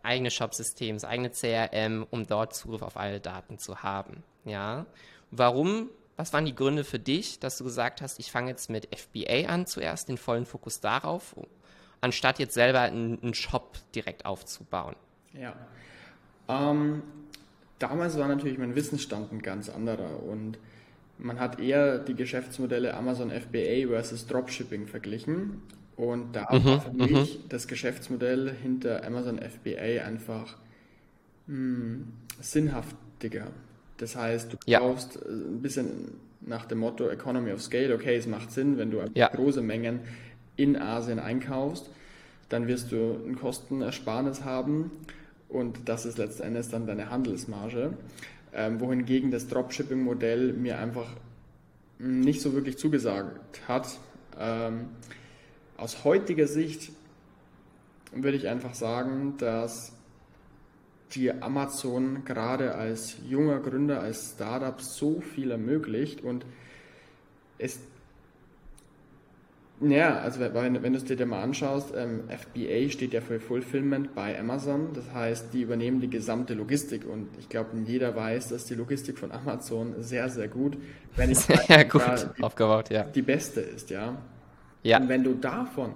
eigene 0.01 0.31
Shop-System, 0.31 0.95
das 0.95 1.03
eigene 1.03 1.29
CRM, 1.29 2.07
um 2.09 2.25
dort 2.25 2.55
Zugriff 2.55 2.81
auf 2.81 2.95
alle 2.95 3.19
Daten 3.19 3.57
zu 3.57 3.83
haben. 3.83 4.23
Ja. 4.45 4.85
Warum? 5.29 5.89
Was 6.15 6.31
waren 6.31 6.45
die 6.45 6.55
Gründe 6.55 6.85
für 6.85 6.99
dich, 6.99 7.39
dass 7.39 7.57
du 7.57 7.65
gesagt 7.65 8.01
hast, 8.01 8.17
ich 8.17 8.31
fange 8.31 8.49
jetzt 8.49 8.69
mit 8.69 8.87
FBA 8.97 9.49
an 9.49 9.65
zuerst, 9.65 10.07
den 10.07 10.17
vollen 10.17 10.45
Fokus 10.45 10.79
darauf, 10.79 11.35
anstatt 11.99 12.39
jetzt 12.39 12.53
selber 12.53 12.79
einen, 12.79 13.21
einen 13.21 13.33
Shop 13.33 13.77
direkt 13.93 14.25
aufzubauen? 14.25 14.95
Ja. 15.33 15.53
Ähm, 16.47 17.03
damals 17.77 18.17
war 18.17 18.29
natürlich 18.29 18.57
mein 18.57 18.75
Wissensstand 18.75 19.33
ein 19.33 19.41
ganz 19.41 19.67
anderer 19.67 20.23
und 20.23 20.57
man 21.21 21.39
hat 21.39 21.59
eher 21.59 21.99
die 21.99 22.15
Geschäftsmodelle 22.15 22.93
Amazon 22.95 23.31
FBA 23.31 23.87
versus 23.87 24.27
Dropshipping 24.27 24.87
verglichen. 24.87 25.61
Und 25.95 26.35
da 26.35 26.47
mhm, 26.51 26.65
war 26.65 26.81
für 26.81 26.93
mich 26.93 27.39
mhm. 27.39 27.49
das 27.49 27.67
Geschäftsmodell 27.67 28.51
hinter 28.61 29.05
Amazon 29.05 29.39
FBA 29.39 30.03
einfach 30.03 30.57
mh, 31.47 31.55
hm, 31.55 32.07
sinnhaftiger. 32.39 33.47
Das 33.97 34.15
heißt, 34.15 34.53
du 34.53 34.57
ja. 34.65 34.79
kaufst 34.79 35.17
äh, 35.17 35.29
ein 35.29 35.61
bisschen 35.61 36.15
nach 36.41 36.65
dem 36.65 36.79
Motto 36.79 37.07
Economy 37.07 37.51
of 37.51 37.61
Scale. 37.61 37.93
Okay, 37.93 38.15
es 38.15 38.25
macht 38.25 38.51
Sinn, 38.51 38.77
wenn 38.77 38.89
du 38.89 39.03
ja. 39.13 39.27
große 39.27 39.61
Mengen 39.61 39.99
in 40.55 40.75
Asien 40.75 41.19
einkaufst, 41.19 41.89
dann 42.49 42.67
wirst 42.67 42.91
du 42.91 43.17
ein 43.27 43.35
Kostenersparnis 43.35 44.43
haben 44.43 44.91
und 45.49 45.87
das 45.87 46.05
ist 46.05 46.17
letztendlich 46.17 46.67
dann 46.69 46.87
deine 46.87 47.09
Handelsmarge 47.09 47.93
ähm, 48.53 48.79
wohingegen 48.79 49.31
das 49.31 49.47
Dropshipping-Modell 49.47 50.53
mir 50.53 50.79
einfach 50.79 51.07
nicht 51.99 52.41
so 52.41 52.53
wirklich 52.53 52.77
zugesagt 52.77 53.67
hat. 53.67 53.99
Ähm, 54.39 54.89
aus 55.77 56.03
heutiger 56.03 56.47
Sicht 56.47 56.91
würde 58.13 58.37
ich 58.37 58.47
einfach 58.47 58.73
sagen, 58.73 59.35
dass 59.37 59.93
die 61.13 61.31
Amazon 61.31 62.23
gerade 62.25 62.75
als 62.75 63.17
junger 63.27 63.59
Gründer, 63.59 64.01
als 64.01 64.33
Startup 64.35 64.79
so 64.81 65.21
viel 65.21 65.51
ermöglicht 65.51 66.21
und 66.21 66.45
es 67.57 67.79
ja, 69.81 70.19
also 70.19 70.39
wenn, 70.39 70.83
wenn 70.83 70.93
du 70.93 70.97
es 70.97 71.05
dir 71.05 71.25
mal 71.25 71.41
anschaust, 71.41 71.93
ähm, 71.95 72.23
FBA 72.29 72.89
steht 72.89 73.13
ja 73.13 73.21
für 73.21 73.39
Fulfillment 73.39 74.13
bei 74.13 74.39
Amazon. 74.39 74.89
Das 74.93 75.11
heißt, 75.13 75.53
die 75.53 75.61
übernehmen 75.61 75.99
die 75.99 76.09
gesamte 76.09 76.53
Logistik 76.53 77.05
und 77.05 77.29
ich 77.39 77.49
glaube, 77.49 77.69
jeder 77.85 78.15
weiß, 78.15 78.49
dass 78.49 78.65
die 78.65 78.75
Logistik 78.75 79.17
von 79.17 79.31
Amazon 79.31 79.95
sehr, 79.99 80.29
sehr 80.29 80.47
gut, 80.47 80.77
wenn 81.15 81.29
nicht 81.29 81.41
sehr 81.67 81.85
gut 81.85 82.03
die, 82.37 82.43
aufgebaut, 82.43 82.89
ja. 82.91 83.03
die 83.03 83.21
beste 83.21 83.61
ist, 83.61 83.89
ja. 83.89 84.17
Ja. 84.83 84.99
Und 84.99 85.09
wenn 85.09 85.23
du 85.23 85.33
davon 85.33 85.93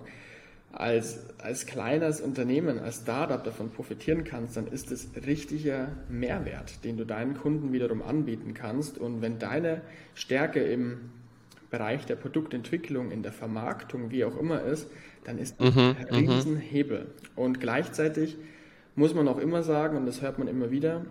als, 0.72 1.20
als 1.38 1.66
kleines 1.66 2.22
Unternehmen, 2.22 2.80
als 2.80 2.98
Startup 2.98 3.44
davon 3.44 3.72
profitieren 3.72 4.24
kannst, 4.24 4.58
dann 4.58 4.68
ist 4.68 4.92
es 4.92 5.10
richtiger 5.26 5.90
Mehrwert, 6.10 6.84
den 6.84 6.98
du 6.98 7.06
deinen 7.06 7.38
Kunden 7.38 7.72
wiederum 7.72 8.02
anbieten 8.02 8.54
kannst. 8.54 8.98
Und 8.98 9.22
wenn 9.22 9.40
deine 9.40 9.82
Stärke 10.14 10.62
im 10.62 11.12
Bereich 11.70 12.06
der 12.06 12.16
Produktentwicklung, 12.16 13.12
in 13.12 13.24
der 13.24 13.32
Vermarktung, 13.32 14.12
wie 14.12 14.26
auch 14.26 14.38
immer 14.38 14.62
ist, 14.64 14.88
dann 15.24 15.38
ist 15.38 15.60
mhm, 15.60 15.96
ein 15.98 16.08
mhm. 16.10 16.30
Riesenhebel. 16.30 17.08
Und 17.36 17.60
gleichzeitig 17.60 18.38
muss 18.96 19.14
man 19.14 19.28
auch 19.28 19.40
immer 19.40 19.64
sagen, 19.64 19.98
und 19.98 20.06
das 20.06 20.22
hört 20.22 20.40
man 20.40 20.48
immer 20.48 20.72
wieder, 20.72 21.06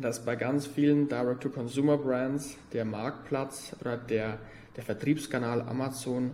dass 0.00 0.24
bei 0.24 0.36
ganz 0.36 0.66
vielen 0.66 1.08
Direct-to-Consumer-Brands 1.08 2.56
der 2.72 2.84
Marktplatz 2.84 3.76
oder 3.80 3.96
der, 3.96 4.38
der 4.76 4.84
Vertriebskanal 4.84 5.60
Amazon 5.62 6.32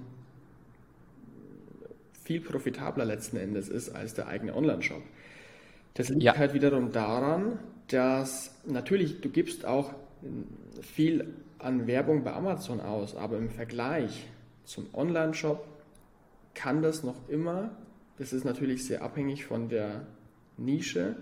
viel 2.23 2.40
profitabler 2.40 3.05
letzten 3.05 3.38
Endes 3.38 3.69
ist 3.69 3.88
als 3.90 4.14
der 4.14 4.28
eigene 4.28 4.55
Online-Shop. 4.55 5.02
Das 5.95 6.11
liegt 6.11 6.23
ja. 6.23 6.37
halt 6.37 6.55
wiederum 6.55 6.93
daran, 6.93 7.59
dass 7.88 8.55
natürlich 8.67 9.21
du 9.21 9.31
gibst 9.31 9.64
auch 9.64 9.95
viel 10.83 11.26
an 11.59 11.87
Werbung 11.87 12.25
bei 12.25 12.33
Amazon 12.33 12.81
aus, 12.81 13.17
aber 13.17 13.37
im 13.38 13.50
Vergleich 13.50 14.27
zum 14.65 14.87
Online-Shop 14.95 15.67
kann 16.55 16.83
das 16.83 17.03
noch 17.03 17.29
immer, 17.29 17.71
das 18.19 18.33
ist 18.33 18.45
natürlich 18.45 18.85
sehr 18.85 19.03
abhängig 19.03 19.45
von 19.47 19.69
der 19.69 20.07
Nische, 20.57 21.17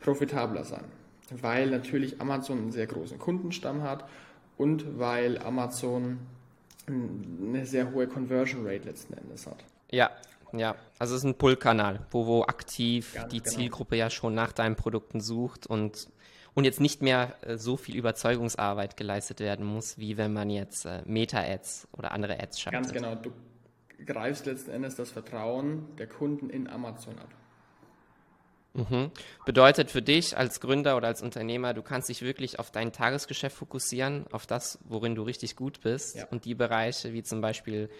profitabler 0.00 0.64
sein. 0.64 0.84
Weil 1.30 1.70
natürlich 1.70 2.20
Amazon 2.20 2.58
einen 2.58 2.72
sehr 2.72 2.86
großen 2.86 3.18
Kundenstamm 3.18 3.82
hat 3.82 4.04
und 4.58 4.98
weil 4.98 5.38
Amazon 5.38 6.18
eine 6.86 7.64
sehr 7.64 7.92
hohe 7.92 8.08
Conversion 8.08 8.66
Rate 8.66 8.84
letzten 8.84 9.14
Endes 9.14 9.46
hat. 9.46 9.64
Ja, 9.90 10.10
ja. 10.52 10.74
Also 10.98 11.14
es 11.14 11.20
ist 11.20 11.24
ein 11.24 11.36
Pull-Kanal, 11.36 12.00
wo, 12.10 12.26
wo 12.26 12.42
aktiv 12.42 13.14
Ganz 13.14 13.32
die 13.32 13.40
genau. 13.40 13.50
Zielgruppe 13.50 13.96
ja 13.96 14.10
schon 14.10 14.34
nach 14.34 14.52
deinen 14.52 14.76
Produkten 14.76 15.20
sucht 15.20 15.66
und 15.66 16.08
und 16.54 16.64
jetzt 16.64 16.80
nicht 16.80 17.02
mehr 17.02 17.34
äh, 17.42 17.56
so 17.56 17.76
viel 17.76 17.96
Überzeugungsarbeit 17.96 18.96
geleistet 18.96 19.40
werden 19.40 19.64
muss, 19.66 19.98
wie 19.98 20.16
wenn 20.16 20.32
man 20.32 20.50
jetzt 20.50 20.84
äh, 20.84 21.02
Meta-Ads 21.04 21.88
oder 21.92 22.12
andere 22.12 22.40
Ads 22.40 22.60
schaltet. 22.60 22.82
Ganz 22.82 22.92
genau, 22.92 23.14
du 23.14 23.32
greifst 24.04 24.46
letzten 24.46 24.70
Endes 24.70 24.96
das 24.96 25.10
Vertrauen 25.10 25.96
der 25.96 26.08
Kunden 26.08 26.50
in 26.50 26.68
Amazon 26.68 27.18
ab. 27.18 27.28
Mhm. 28.74 29.10
Bedeutet 29.44 29.90
für 29.90 30.00
dich 30.00 30.36
als 30.36 30.60
Gründer 30.60 30.96
oder 30.96 31.08
als 31.08 31.20
Unternehmer, 31.20 31.74
du 31.74 31.82
kannst 31.82 32.08
dich 32.08 32.22
wirklich 32.22 32.58
auf 32.58 32.70
dein 32.70 32.92
Tagesgeschäft 32.92 33.56
fokussieren, 33.56 34.24
auf 34.32 34.46
das, 34.46 34.78
worin 34.84 35.14
du 35.14 35.22
richtig 35.22 35.56
gut 35.56 35.82
bist 35.82 36.16
ja. 36.16 36.26
und 36.30 36.46
die 36.46 36.54
Bereiche 36.54 37.12
wie 37.12 37.22
zum 37.22 37.42
Beispiel 37.42 37.90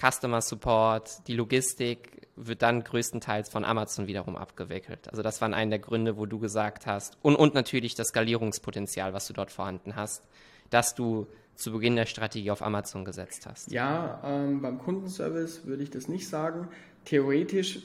Customer 0.00 0.40
Support, 0.40 1.26
die 1.26 1.34
Logistik 1.34 2.28
wird 2.36 2.62
dann 2.62 2.84
größtenteils 2.84 3.48
von 3.48 3.64
Amazon 3.64 4.06
wiederum 4.06 4.36
abgewickelt. 4.36 5.08
Also 5.10 5.22
das 5.22 5.40
waren 5.40 5.54
einer 5.54 5.70
der 5.70 5.78
Gründe, 5.80 6.16
wo 6.16 6.26
du 6.26 6.38
gesagt 6.38 6.86
hast, 6.86 7.18
und, 7.22 7.34
und 7.36 7.54
natürlich 7.54 7.94
das 7.94 8.08
Skalierungspotenzial, 8.08 9.12
was 9.12 9.26
du 9.26 9.32
dort 9.32 9.50
vorhanden 9.50 9.96
hast, 9.96 10.22
dass 10.70 10.94
du 10.94 11.26
zu 11.56 11.72
Beginn 11.72 11.96
der 11.96 12.06
Strategie 12.06 12.50
auf 12.52 12.62
Amazon 12.62 13.04
gesetzt 13.04 13.46
hast. 13.46 13.72
Ja, 13.72 14.22
ähm, 14.24 14.62
beim 14.62 14.78
Kundenservice 14.78 15.66
würde 15.66 15.82
ich 15.82 15.90
das 15.90 16.06
nicht 16.06 16.28
sagen. 16.28 16.68
Theoretisch 17.04 17.80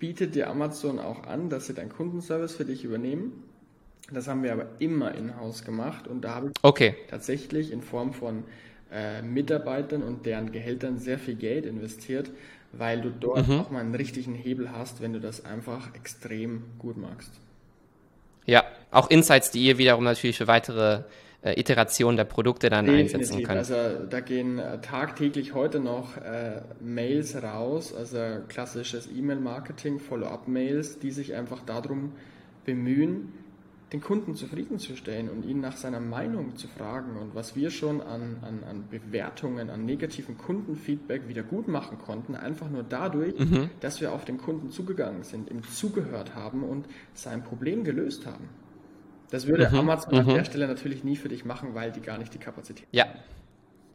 bietet 0.00 0.34
dir 0.34 0.50
Amazon 0.50 0.98
auch 0.98 1.24
an, 1.24 1.48
dass 1.48 1.66
sie 1.66 1.74
deinen 1.74 1.92
Kundenservice 1.92 2.56
für 2.56 2.64
dich 2.64 2.82
übernehmen. 2.84 3.44
Das 4.10 4.26
haben 4.26 4.42
wir 4.42 4.52
aber 4.52 4.66
immer 4.80 5.14
in-house 5.14 5.64
gemacht 5.64 6.08
und 6.08 6.22
da 6.22 6.34
habe 6.34 6.48
ich 6.48 6.52
okay. 6.62 6.96
tatsächlich 7.08 7.70
in 7.70 7.80
Form 7.80 8.12
von 8.12 8.42
äh, 8.92 9.22
Mitarbeitern 9.22 10.02
und 10.02 10.26
deren 10.26 10.52
Gehältern 10.52 10.98
sehr 10.98 11.18
viel 11.18 11.34
Geld 11.34 11.66
investiert, 11.66 12.30
weil 12.72 13.00
du 13.00 13.10
dort 13.10 13.48
mhm. 13.48 13.60
auch 13.60 13.70
mal 13.70 13.80
einen 13.80 13.94
richtigen 13.94 14.34
Hebel 14.34 14.70
hast, 14.72 15.00
wenn 15.00 15.12
du 15.12 15.20
das 15.20 15.44
einfach 15.44 15.94
extrem 15.94 16.64
gut 16.78 16.96
magst. 16.96 17.32
Ja, 18.46 18.64
auch 18.90 19.10
Insights, 19.10 19.50
die 19.50 19.62
ihr 19.62 19.78
wiederum 19.78 20.04
natürlich 20.04 20.36
für 20.36 20.46
weitere 20.46 21.02
äh, 21.42 21.58
Iterationen 21.58 22.16
der 22.16 22.24
Produkte 22.24 22.70
dann 22.70 22.86
Definitiv. 22.86 23.14
einsetzen 23.14 23.42
könnt. 23.42 23.58
Also 23.58 24.06
da 24.08 24.20
gehen 24.20 24.58
äh, 24.58 24.80
tagtäglich 24.80 25.54
heute 25.54 25.80
noch 25.80 26.16
äh, 26.16 26.62
Mails 26.80 27.40
raus, 27.42 27.94
also 27.94 28.18
klassisches 28.48 29.08
E-Mail-Marketing, 29.08 29.98
Follow-up-Mails, 29.98 30.98
die 30.98 31.10
sich 31.10 31.34
einfach 31.34 31.62
darum 31.64 32.12
bemühen, 32.64 33.32
den 33.92 34.00
Kunden 34.00 34.34
zufriedenzustellen 34.34 35.28
und 35.28 35.44
ihn 35.44 35.60
nach 35.60 35.76
seiner 35.76 36.00
Meinung 36.00 36.56
zu 36.56 36.66
fragen 36.66 37.16
und 37.16 37.34
was 37.34 37.54
wir 37.54 37.70
schon 37.70 38.00
an, 38.00 38.38
an, 38.40 38.64
an 38.64 38.88
Bewertungen, 38.88 39.68
an 39.68 39.84
negativen 39.84 40.38
Kundenfeedback 40.38 41.28
wieder 41.28 41.42
gut 41.42 41.68
machen 41.68 41.98
konnten, 41.98 42.34
einfach 42.34 42.70
nur 42.70 42.84
dadurch, 42.84 43.38
mhm. 43.38 43.70
dass 43.80 44.00
wir 44.00 44.12
auf 44.12 44.24
den 44.24 44.38
Kunden 44.38 44.70
zugegangen 44.70 45.24
sind, 45.24 45.50
ihm 45.50 45.62
zugehört 45.62 46.34
haben 46.34 46.64
und 46.64 46.86
sein 47.12 47.44
Problem 47.44 47.84
gelöst 47.84 48.26
haben. 48.26 48.48
Das 49.30 49.46
würde 49.46 49.68
mhm. 49.68 49.78
Amazon 49.78 50.14
an 50.14 50.26
mhm. 50.26 50.34
der 50.34 50.44
Stelle 50.44 50.66
natürlich 50.66 51.04
nie 51.04 51.16
für 51.16 51.28
dich 51.28 51.44
machen, 51.44 51.74
weil 51.74 51.92
die 51.92 52.00
gar 52.00 52.18
nicht 52.18 52.32
die 52.32 52.38
Kapazität 52.38 52.86
haben. 52.86 52.96
Ja. 52.96 53.06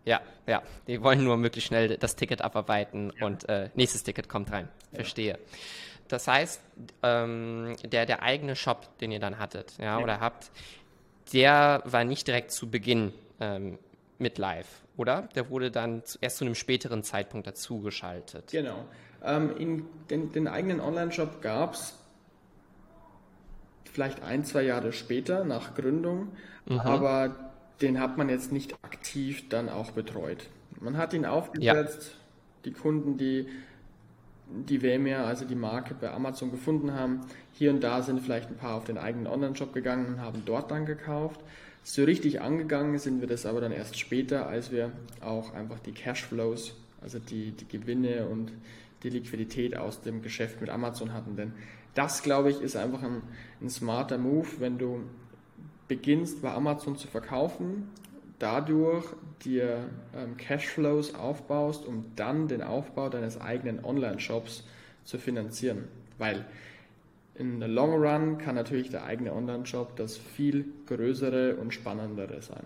Ja, 0.05 0.21
ja. 0.47 0.63
Die 0.87 1.03
wollen 1.03 1.21
nur 1.21 1.35
möglichst 1.35 1.67
schnell 1.67 1.97
das 1.97 2.15
Ticket 2.15 2.41
abarbeiten 2.41 3.11
ja. 3.19 3.25
und 3.25 3.49
äh, 3.49 3.69
nächstes 3.75 4.03
Ticket 4.03 4.29
kommt 4.29 4.53
rein. 4.53 4.69
Verstehe. 4.93 5.33
Ja. 5.33 5.37
Das 6.07 6.27
heißt, 6.27 6.61
ähm, 7.03 7.75
der, 7.83 8.05
der 8.05 8.23
eigene 8.23 8.55
Shop, 8.55 8.97
den 8.99 9.11
ihr 9.11 9.19
dann 9.19 9.39
hattet, 9.39 9.73
ja, 9.77 9.97
ja, 9.97 9.99
oder 9.99 10.19
habt, 10.19 10.51
der 11.33 11.81
war 11.85 12.03
nicht 12.03 12.27
direkt 12.27 12.51
zu 12.51 12.69
Beginn 12.69 13.13
ähm, 13.39 13.77
mit 14.17 14.37
live, 14.37 14.67
oder? 14.95 15.23
Der 15.35 15.49
wurde 15.49 15.71
dann 15.71 16.01
erst 16.21 16.37
zu 16.37 16.45
einem 16.45 16.55
späteren 16.55 17.03
Zeitpunkt 17.03 17.47
dazugeschaltet. 17.47 18.51
Genau. 18.51 18.85
Ähm, 19.23 19.85
den, 20.09 20.31
den 20.31 20.47
eigenen 20.47 20.79
Online-Shop 20.79 21.41
gab 21.41 21.73
es 21.73 21.93
vielleicht 23.91 24.21
ein, 24.23 24.45
zwei 24.45 24.61
Jahre 24.61 24.93
später 24.93 25.43
nach 25.43 25.75
Gründung, 25.75 26.29
mhm. 26.65 26.79
aber 26.79 27.35
den 27.81 27.99
hat 27.99 28.17
man 28.17 28.29
jetzt 28.29 28.51
nicht 28.51 28.73
aktiv 28.83 29.49
dann 29.49 29.69
auch 29.69 29.91
betreut. 29.91 30.49
Man 30.79 30.97
hat 30.97 31.13
ihn 31.13 31.25
aufgesetzt, 31.25 32.11
ja. 32.11 32.17
die 32.65 32.71
Kunden, 32.73 33.17
die 33.17 33.47
die 34.49 34.81
WMR, 34.81 35.25
also 35.25 35.45
die 35.45 35.55
Marke 35.55 35.93
bei 35.93 36.11
Amazon 36.11 36.51
gefunden 36.51 36.93
haben. 36.93 37.21
Hier 37.53 37.71
und 37.71 37.81
da 37.81 38.01
sind 38.01 38.21
vielleicht 38.21 38.49
ein 38.49 38.57
paar 38.57 38.75
auf 38.75 38.85
den 38.85 38.97
eigenen 38.97 39.27
Online-Shop 39.27 39.73
gegangen 39.73 40.05
und 40.07 40.21
haben 40.21 40.43
dort 40.45 40.71
dann 40.71 40.85
gekauft. 40.85 41.41
So 41.83 42.03
richtig 42.03 42.41
angegangen 42.41 42.97
sind 42.99 43.21
wir 43.21 43.27
das 43.27 43.45
aber 43.45 43.61
dann 43.61 43.71
erst 43.71 43.97
später, 43.97 44.47
als 44.47 44.71
wir 44.71 44.91
auch 45.21 45.53
einfach 45.53 45.79
die 45.79 45.93
Cashflows, 45.93 46.75
also 47.01 47.19
die, 47.19 47.51
die 47.51 47.67
Gewinne 47.67 48.27
und 48.27 48.51
die 49.03 49.09
Liquidität 49.09 49.77
aus 49.77 50.01
dem 50.01 50.21
Geschäft 50.21 50.59
mit 50.59 50.69
Amazon 50.69 51.13
hatten. 51.13 51.35
Denn 51.35 51.53
das, 51.93 52.23
glaube 52.23 52.49
ich, 52.49 52.61
ist 52.61 52.75
einfach 52.75 53.03
ein, 53.03 53.21
ein 53.61 53.69
smarter 53.69 54.17
Move, 54.17 54.47
wenn 54.59 54.77
du 54.77 55.01
beginnst 55.87 56.41
bei 56.41 56.51
Amazon 56.51 56.97
zu 56.97 57.07
verkaufen 57.07 57.89
dadurch 58.39 59.05
dir 59.43 59.89
ähm, 60.15 60.37
Cashflows 60.37 61.15
aufbaust, 61.15 61.85
um 61.85 62.05
dann 62.15 62.47
den 62.47 62.61
Aufbau 62.61 63.09
deines 63.09 63.39
eigenen 63.39 63.83
Online-Shops 63.83 64.63
zu 65.03 65.17
finanzieren. 65.17 65.85
Weil 66.17 66.45
in 67.35 67.59
der 67.59 67.69
Long 67.69 67.93
Run 67.93 68.37
kann 68.37 68.55
natürlich 68.55 68.89
der 68.89 69.05
eigene 69.05 69.33
Online-Shop 69.33 69.95
das 69.95 70.17
viel 70.17 70.65
größere 70.87 71.55
und 71.55 71.73
spannendere 71.73 72.41
sein. 72.41 72.63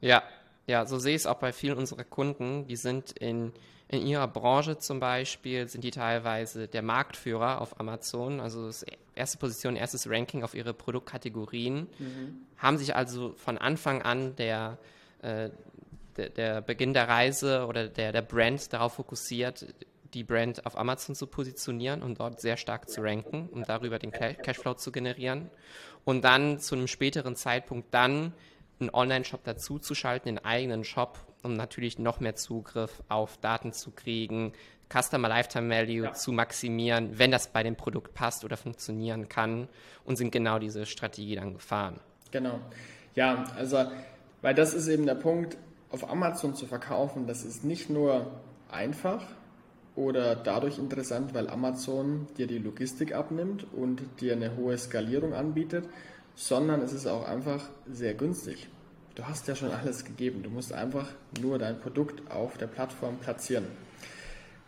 Ja, 0.00 0.22
ja, 0.66 0.86
so 0.86 0.98
sehe 0.98 1.14
ich 1.14 1.22
es 1.22 1.26
auch 1.26 1.38
bei 1.38 1.52
vielen 1.52 1.76
unserer 1.76 2.04
Kunden. 2.04 2.66
Die 2.66 2.76
sind 2.76 3.12
in 3.12 3.52
in 3.90 4.06
ihrer 4.06 4.28
Branche 4.28 4.78
zum 4.78 5.00
Beispiel 5.00 5.66
sind 5.68 5.82
die 5.82 5.90
teilweise 5.90 6.68
der 6.68 6.82
Marktführer 6.82 7.60
auf 7.60 7.80
Amazon, 7.80 8.38
also 8.38 8.70
erste 9.16 9.38
Position, 9.38 9.74
erstes 9.74 10.08
Ranking 10.08 10.44
auf 10.44 10.54
ihre 10.54 10.72
Produktkategorien, 10.72 11.88
mhm. 11.98 12.46
haben 12.56 12.78
sich 12.78 12.94
also 12.94 13.32
von 13.36 13.58
Anfang 13.58 14.02
an 14.02 14.36
der, 14.36 14.78
äh, 15.22 15.50
der, 16.16 16.28
der, 16.30 16.60
Beginn 16.60 16.94
der 16.94 17.08
Reise 17.08 17.66
oder 17.66 17.88
der, 17.88 18.12
der 18.12 18.22
Brand 18.22 18.72
darauf 18.72 18.94
fokussiert, 18.94 19.66
die 20.14 20.22
Brand 20.22 20.66
auf 20.66 20.78
Amazon 20.78 21.16
zu 21.16 21.26
positionieren 21.26 22.02
und 22.02 22.20
dort 22.20 22.40
sehr 22.40 22.56
stark 22.56 22.88
zu 22.88 23.00
ranken, 23.00 23.48
um 23.50 23.64
darüber 23.64 23.98
den 23.98 24.12
Cashflow 24.12 24.74
zu 24.74 24.92
generieren. 24.92 25.50
Und 26.04 26.22
dann 26.22 26.60
zu 26.60 26.76
einem 26.76 26.86
späteren 26.86 27.34
Zeitpunkt 27.34 27.92
dann 27.92 28.34
einen 28.78 28.90
Online-Shop 28.90 29.42
dazu 29.44 29.78
zu 29.78 29.94
schalten, 29.94 30.26
den 30.26 30.38
eigenen 30.38 30.84
Shop, 30.84 31.18
um 31.42 31.54
natürlich 31.54 31.98
noch 31.98 32.20
mehr 32.20 32.36
Zugriff 32.36 33.02
auf 33.08 33.36
Daten 33.38 33.72
zu 33.72 33.90
kriegen, 33.90 34.52
Customer 34.92 35.28
Lifetime 35.28 35.70
Value 35.74 36.04
ja. 36.04 36.12
zu 36.12 36.32
maximieren, 36.32 37.18
wenn 37.18 37.30
das 37.30 37.48
bei 37.48 37.62
dem 37.62 37.76
Produkt 37.76 38.14
passt 38.14 38.44
oder 38.44 38.56
funktionieren 38.56 39.28
kann 39.28 39.68
und 40.04 40.16
sind 40.16 40.32
genau 40.32 40.58
diese 40.58 40.84
Strategie 40.84 41.36
dann 41.36 41.54
gefahren. 41.54 42.00
Genau. 42.32 42.58
Ja, 43.14 43.44
also, 43.56 43.84
weil 44.42 44.54
das 44.54 44.74
ist 44.74 44.88
eben 44.88 45.06
der 45.06 45.14
Punkt, 45.14 45.56
auf 45.90 46.08
Amazon 46.08 46.54
zu 46.54 46.66
verkaufen, 46.66 47.26
das 47.26 47.44
ist 47.44 47.64
nicht 47.64 47.90
nur 47.90 48.26
einfach 48.70 49.22
oder 49.96 50.36
dadurch 50.36 50.78
interessant, 50.78 51.34
weil 51.34 51.48
Amazon 51.48 52.28
dir 52.36 52.46
die 52.46 52.58
Logistik 52.58 53.12
abnimmt 53.12 53.66
und 53.72 54.02
dir 54.20 54.34
eine 54.34 54.56
hohe 54.56 54.78
Skalierung 54.78 55.34
anbietet, 55.34 55.84
sondern 56.36 56.80
es 56.80 56.92
ist 56.92 57.06
auch 57.06 57.26
einfach 57.26 57.68
sehr 57.90 58.14
günstig 58.14 58.68
du 59.20 59.28
hast 59.28 59.46
ja 59.48 59.54
schon 59.54 59.70
alles 59.70 60.04
gegeben. 60.04 60.42
Du 60.42 60.50
musst 60.50 60.72
einfach 60.72 61.06
nur 61.40 61.58
dein 61.58 61.78
Produkt 61.78 62.30
auf 62.30 62.56
der 62.56 62.66
Plattform 62.66 63.18
platzieren. 63.18 63.66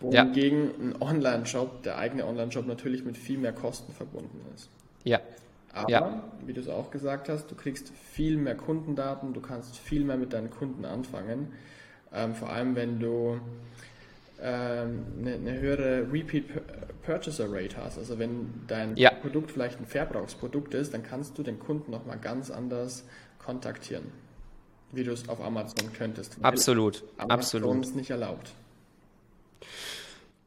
Wohingegen 0.00 0.66
ja. 0.66 0.72
ein 0.78 1.02
Online-Shop, 1.02 1.82
der 1.84 1.96
eigene 1.96 2.26
Online-Shop 2.26 2.66
natürlich 2.66 3.04
mit 3.04 3.16
viel 3.16 3.38
mehr 3.38 3.52
Kosten 3.52 3.92
verbunden 3.92 4.40
ist. 4.54 4.68
Ja. 5.04 5.20
Aber, 5.72 5.90
ja. 5.90 6.24
wie 6.44 6.52
du 6.52 6.60
es 6.60 6.68
auch 6.68 6.90
gesagt 6.90 7.30
hast, 7.30 7.50
du 7.50 7.54
kriegst 7.54 7.92
viel 8.12 8.36
mehr 8.36 8.54
Kundendaten, 8.54 9.32
du 9.32 9.40
kannst 9.40 9.78
viel 9.78 10.04
mehr 10.04 10.18
mit 10.18 10.34
deinen 10.34 10.50
Kunden 10.50 10.84
anfangen. 10.84 11.52
Ähm, 12.12 12.34
vor 12.34 12.50
allem, 12.50 12.76
wenn 12.76 13.00
du 13.00 13.40
ähm, 14.42 15.06
eine, 15.18 15.34
eine, 15.34 15.60
höhere 15.60 16.12
Repeat 16.12 16.44
Purchaser 17.02 17.50
Rate 17.50 17.76
hast. 17.78 17.96
Also 17.96 18.18
wenn 18.18 18.52
dein 18.66 18.96
ja. 18.96 19.12
Produkt 19.12 19.50
vielleicht 19.50 19.80
ein 19.80 19.86
Verbrauchsprodukt 19.86 20.74
ist, 20.74 20.92
dann 20.92 21.02
kannst 21.02 21.38
du 21.38 21.42
den 21.42 21.58
Kunden 21.58 21.90
nochmal 21.90 22.18
ganz 22.18 22.50
anders 22.50 23.06
kontaktieren 23.38 24.12
wie 24.92 25.04
du 25.04 25.12
es 25.12 25.28
auf 25.28 25.40
Amazon 25.40 25.92
könntest. 25.92 26.36
Absolut, 26.42 27.02
Amazon 27.16 27.30
absolut. 27.62 27.84
ist 27.84 27.96
nicht 27.96 28.10
erlaubt. 28.10 28.52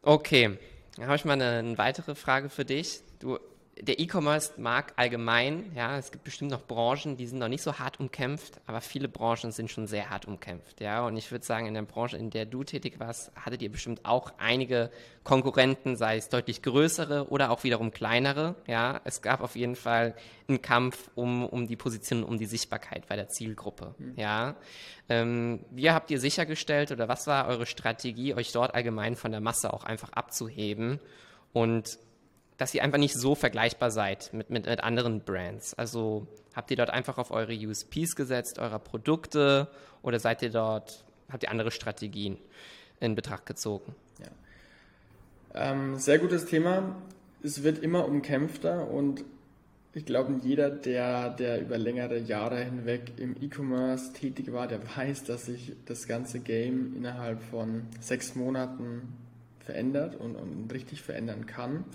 Okay, 0.01 0.58
dann 0.97 1.05
habe 1.08 1.15
ich 1.15 1.25
mal 1.25 1.34
eine, 1.34 1.49
eine 1.58 1.77
weitere 1.77 2.15
Frage 2.15 2.49
für 2.49 2.63
dich. 2.63 3.01
Du 3.19 3.39
der 3.82 4.00
E-Commerce-Markt 4.00 4.98
allgemein, 4.98 5.72
ja, 5.76 5.98
es 5.98 6.12
gibt 6.12 6.24
bestimmt 6.24 6.52
noch 6.52 6.66
Branchen, 6.66 7.18
die 7.18 7.28
sind 7.28 7.40
noch 7.40 7.50
nicht 7.50 7.62
so 7.62 7.78
hart 7.78 8.00
umkämpft, 8.00 8.62
aber 8.68 8.80
viele 8.80 9.10
Branchen 9.10 9.52
sind 9.52 9.70
schon 9.70 9.86
sehr 9.86 10.10
hart 10.10 10.26
umkämpft, 10.26 10.80
ja. 10.80 11.06
Und 11.06 11.18
ich 11.18 11.30
würde 11.30 11.46
sagen, 11.46 11.68
in 11.68 11.74
der 11.74 11.82
Branche, 11.82 12.16
in 12.16 12.30
der 12.30 12.46
du 12.46 12.64
tätig 12.64 13.00
warst, 13.00 13.34
hattet 13.36 13.62
ihr 13.62 13.70
bestimmt 13.70 14.06
auch 14.06 14.32
einige 14.38 14.92
Konkurrenten, 15.26 15.98
sei 15.98 16.16
es 16.16 16.30
deutlich 16.30 16.62
größere 16.62 17.30
oder 17.30 17.52
auch 17.52 17.66
wiederum 17.66 17.92
kleinere, 17.92 18.56
ja. 18.66 19.02
Es 19.04 19.22
gab 19.22 19.42
auf 19.42 19.58
jeden 19.58 19.76
Fall 19.76 20.16
einen 20.48 20.62
Kampf 20.62 21.10
um, 21.16 21.46
um 21.46 21.68
die 21.68 21.76
Position, 21.76 22.24
um 22.24 22.38
die 22.38 22.46
Sichtbarkeit 22.46 23.08
bei 23.10 23.18
der 23.18 23.28
Zielgruppe, 23.28 23.94
mhm. 23.98 24.14
ja. 24.16 24.56
Ähm, 25.10 25.66
wie 25.70 25.92
habt 25.92 26.10
ihr 26.12 26.20
sichergestellt 26.20 26.92
oder 26.94 27.10
was 27.10 27.28
war 27.28 27.48
eure 27.48 27.66
Strategie, 27.66 28.34
euch 28.36 28.54
dort 28.54 28.74
allgemein 28.74 29.18
von 29.18 29.32
der 29.32 29.42
Masse 29.42 29.74
auch 29.74 29.84
einfach 29.84 30.14
abzuheben 30.14 31.00
und 31.52 32.00
dass 32.58 32.74
ihr 32.74 32.84
einfach 32.84 32.98
nicht 32.98 33.15
so 33.15 33.36
vergleichbar 33.36 33.91
seid 33.91 34.32
mit, 34.34 34.50
mit, 34.50 34.65
mit 34.65 34.84
anderen 34.84 35.22
Brands. 35.22 35.74
Also 35.74 36.28
habt 36.56 36.72
ihr 36.72 36.78
dort 36.78 36.89
einfach 36.89 37.18
auf 37.18 37.32
eure 37.32 37.54
USPs 37.54 38.15
gesetzt, 38.15 38.60
eurer 38.60 38.80
Produkte 38.80 39.68
oder 40.02 40.20
seid 40.20 40.41
ihr 40.41 40.52
dort, 40.52 41.04
habt 41.30 41.44
ihr 41.44 41.52
andere 41.52 41.72
Strategien 41.72 42.38
in 43.00 43.15
Betracht 43.15 43.46
gezogen? 43.46 43.94
Ja. 44.20 45.72
Ähm, 45.72 45.98
sehr 45.98 46.20
gutes 46.20 46.46
Thema. 46.46 46.96
Es 47.44 47.63
wird 47.63 47.80
immer 47.80 48.08
umkämpfter 48.08 48.89
und 48.89 49.24
ich 49.94 50.06
glaube, 50.06 50.41
jeder, 50.44 50.70
der, 50.70 51.30
der 51.30 51.62
über 51.62 51.78
längere 51.78 52.20
Jahre 52.20 52.62
hinweg 52.63 53.13
im 53.18 53.36
E-Commerce 53.41 54.12
tätig 54.12 54.52
war, 54.52 54.68
der 54.68 54.80
weiß, 54.98 55.24
dass 55.24 55.46
sich 55.46 55.74
das 55.86 56.08
ganze 56.08 56.41
Game 56.41 56.96
innerhalb 56.98 57.41
von 57.41 57.84
sechs 58.02 58.36
Monaten 58.36 59.13
verändert 59.60 60.15
und, 60.15 60.36
und 60.36 60.72
richtig 60.74 61.02
verändern 61.02 61.46
kann. 61.46 61.86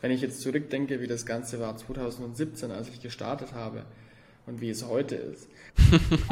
Wenn 0.00 0.10
ich 0.10 0.20
jetzt 0.20 0.40
zurückdenke, 0.40 1.00
wie 1.00 1.06
das 1.06 1.26
Ganze 1.26 1.60
war 1.60 1.76
2017, 1.76 2.70
als 2.70 2.88
ich 2.88 3.00
gestartet 3.00 3.52
habe 3.52 3.84
und 4.46 4.60
wie 4.60 4.70
es 4.70 4.86
heute 4.86 5.16
ist. 5.16 5.48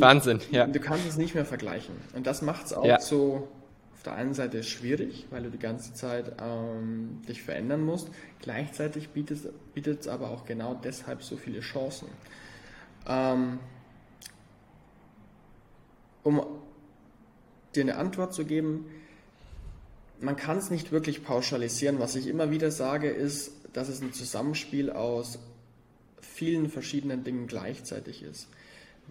Wahnsinn, 0.00 0.40
ja. 0.50 0.66
Du 0.66 0.80
kannst 0.80 1.06
es 1.06 1.16
nicht 1.16 1.34
mehr 1.34 1.44
vergleichen. 1.44 1.94
Und 2.14 2.26
das 2.26 2.42
macht 2.42 2.66
es 2.66 2.72
auch 2.72 2.84
ja. 2.84 3.00
so 3.00 3.48
auf 3.92 4.02
der 4.04 4.14
einen 4.14 4.34
Seite 4.34 4.62
schwierig, 4.62 5.26
weil 5.30 5.42
du 5.42 5.50
die 5.50 5.58
ganze 5.58 5.92
Zeit 5.92 6.36
ähm, 6.40 7.20
dich 7.28 7.42
verändern 7.42 7.84
musst. 7.84 8.08
Gleichzeitig 8.40 9.08
bietet 9.08 10.00
es 10.00 10.08
aber 10.08 10.30
auch 10.30 10.44
genau 10.44 10.74
deshalb 10.74 11.22
so 11.22 11.36
viele 11.36 11.60
Chancen. 11.60 12.06
Ähm, 13.08 13.58
um 16.22 16.46
dir 17.74 17.82
eine 17.82 17.96
Antwort 17.96 18.34
zu 18.34 18.44
geben, 18.44 18.86
man 20.20 20.36
kann 20.36 20.58
es 20.58 20.70
nicht 20.70 20.92
wirklich 20.92 21.24
pauschalisieren. 21.24 21.98
Was 21.98 22.16
ich 22.16 22.26
immer 22.26 22.50
wieder 22.50 22.70
sage, 22.70 23.08
ist, 23.08 23.52
dass 23.72 23.88
es 23.88 24.00
ein 24.00 24.12
Zusammenspiel 24.12 24.90
aus 24.90 25.38
vielen 26.20 26.68
verschiedenen 26.68 27.24
Dingen 27.24 27.46
gleichzeitig 27.46 28.22
ist. 28.22 28.48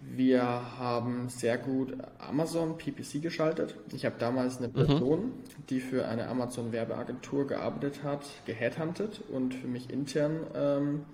Wir 0.00 0.42
haben 0.42 1.28
sehr 1.28 1.58
gut 1.58 1.96
Amazon 2.18 2.78
PPC 2.78 3.20
geschaltet. 3.20 3.74
Ich 3.92 4.04
habe 4.04 4.14
damals 4.18 4.58
eine 4.58 4.68
mhm. 4.68 4.72
Person, 4.72 5.20
mhm. 5.20 5.32
die 5.70 5.80
für 5.80 6.06
eine 6.06 6.28
Amazon 6.28 6.72
Werbeagentur 6.72 7.46
gearbeitet 7.46 8.04
hat, 8.04 8.24
geheadhuntet 8.46 9.20
und 9.32 9.54
für 9.54 9.66
mich 9.66 9.90
intern 9.90 10.46
ähm, 10.54 11.04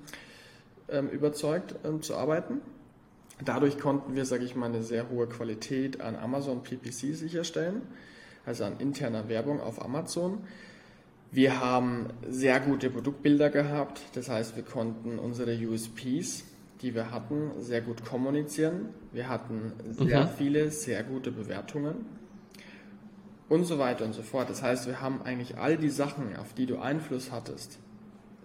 ähm, 0.88 1.08
überzeugt 1.08 1.76
ähm, 1.84 2.02
zu 2.02 2.14
arbeiten. 2.14 2.60
Dadurch 3.44 3.78
konnten 3.78 4.14
wir, 4.14 4.26
sage 4.26 4.44
ich 4.44 4.54
mal, 4.54 4.66
eine 4.66 4.82
sehr 4.82 5.08
hohe 5.10 5.26
Qualität 5.26 6.00
an 6.00 6.14
Amazon 6.14 6.62
PPC 6.62 7.16
sicherstellen, 7.16 7.82
also 8.46 8.64
an 8.64 8.78
interner 8.78 9.28
Werbung 9.28 9.60
auf 9.60 9.82
Amazon. 9.82 10.38
Wir 11.30 11.60
haben 11.60 12.08
sehr 12.28 12.60
gute 12.60 12.90
Produktbilder 12.90 13.50
gehabt, 13.50 14.00
das 14.14 14.28
heißt, 14.28 14.56
wir 14.56 14.62
konnten 14.62 15.18
unsere 15.18 15.56
USPs 15.56 16.44
die 16.84 16.94
wir 16.94 17.10
hatten, 17.10 17.50
sehr 17.60 17.80
gut 17.80 18.04
kommunizieren. 18.04 18.90
Wir 19.10 19.28
hatten 19.28 19.72
sehr 19.90 20.24
mhm. 20.24 20.28
viele, 20.36 20.70
sehr 20.70 21.02
gute 21.02 21.32
Bewertungen 21.32 22.04
und 23.48 23.64
so 23.64 23.78
weiter 23.78 24.04
und 24.04 24.12
so 24.12 24.22
fort. 24.22 24.50
Das 24.50 24.62
heißt, 24.62 24.86
wir 24.86 25.00
haben 25.00 25.22
eigentlich 25.24 25.56
all 25.56 25.78
die 25.78 25.88
Sachen, 25.88 26.36
auf 26.36 26.52
die 26.52 26.66
du 26.66 26.78
Einfluss 26.78 27.32
hattest, 27.32 27.78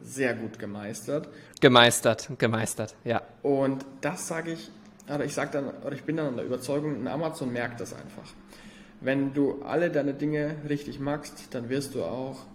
sehr 0.02 0.34
gut 0.34 0.58
gemeistert. 0.58 1.28
Gemeistert, 1.60 2.30
gemeistert, 2.38 2.96
ja. 3.04 3.22
Und 3.44 3.86
das 4.00 4.30
sage 4.30 4.54
ich, 4.54 4.72
oder 5.14 5.26
ich 5.26 5.34
sage 5.34 5.52
dann, 5.52 5.70
oder 5.84 5.94
ich 5.94 6.04
bin 6.04 6.16
dann 6.16 6.28
an 6.28 6.36
der 6.38 6.46
Überzeugung, 6.46 7.06
Amazon 7.08 7.52
merkt 7.52 7.82
das 7.82 7.94
einfach. 7.94 8.34
Wenn 9.02 9.34
du 9.34 9.62
alle 9.64 9.90
deine 9.90 10.14
Dinge 10.14 10.56
richtig 10.68 11.00
magst, 11.00 11.54
dann 11.54 11.70
wirst 11.70 11.96
du 11.96 12.04
auch 12.04 12.46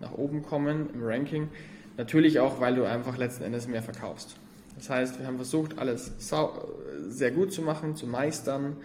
nach 0.00 0.12
oben 0.12 0.42
kommen 0.42 0.90
im 0.92 1.04
Ranking. 1.04 1.48
Natürlich 1.96 2.40
auch, 2.40 2.60
weil 2.60 2.74
du 2.74 2.84
einfach 2.84 3.16
letzten 3.16 3.44
Endes 3.44 3.68
mehr 3.68 3.82
verkaufst. 3.82 4.36
Das 4.76 4.90
heißt, 4.90 5.18
wir 5.20 5.26
haben 5.26 5.36
versucht, 5.36 5.78
alles 5.78 6.12
sehr 7.08 7.30
gut 7.30 7.52
zu 7.52 7.62
machen, 7.62 7.94
zu 7.94 8.06
meistern, 8.06 8.76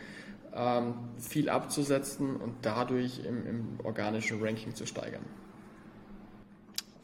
ähm, 0.54 0.96
viel 1.18 1.50
abzusetzen 1.50 2.36
und 2.36 2.54
dadurch 2.62 3.22
im, 3.26 3.48
im 3.48 3.66
organischen 3.84 4.44
Ranking 4.44 4.76
zu 4.76 4.86
steigern. 4.86 5.24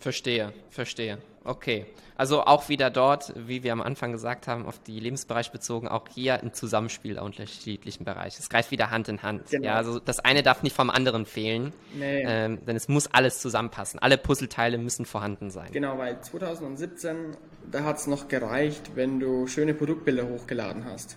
Verstehe, 0.04 0.52
verstehe. 0.70 1.18
Okay. 1.46 1.86
Also 2.18 2.44
auch 2.44 2.68
wieder 2.68 2.90
dort, 2.90 3.34
wie 3.48 3.64
wir 3.64 3.72
am 3.72 3.82
Anfang 3.82 4.12
gesagt 4.12 4.48
haben, 4.48 4.66
auf 4.66 4.80
die 4.80 5.00
Lebensbereich 5.00 5.54
bezogen, 5.54 5.88
auch 5.88 6.10
hier 6.14 6.44
ein 6.44 6.54
Zusammenspiel 6.54 7.14
der 7.14 7.24
unterschiedlichen 7.24 8.04
Bereiche. 8.04 8.38
Es 8.38 8.50
greift 8.50 8.70
wieder 8.72 8.92
Hand 8.92 9.08
in 9.08 9.24
Hand. 9.24 9.50
Genau. 9.50 9.66
Ja, 9.66 9.76
also 9.76 10.00
das 10.00 10.20
eine 10.20 10.44
darf 10.44 10.62
nicht 10.62 10.76
vom 10.76 10.90
anderen 10.90 11.26
fehlen, 11.26 11.72
nee. 11.98 12.22
ähm, 12.26 12.66
denn 12.66 12.76
es 12.76 12.90
muss 12.90 13.08
alles 13.08 13.40
zusammenpassen. 13.40 13.98
Alle 14.02 14.18
Puzzleteile 14.18 14.78
müssen 14.78 15.06
vorhanden 15.06 15.50
sein. 15.52 15.72
Genau, 15.72 15.98
weil 15.98 16.20
2017, 16.20 17.38
da 17.72 17.86
hat 17.86 17.96
es 17.96 18.06
noch 18.06 18.28
gereicht, 18.28 18.92
wenn 18.96 19.22
du 19.22 19.48
schöne 19.48 19.74
Produktbilder 19.74 20.28
hochgeladen 20.28 20.84
hast. 20.84 21.16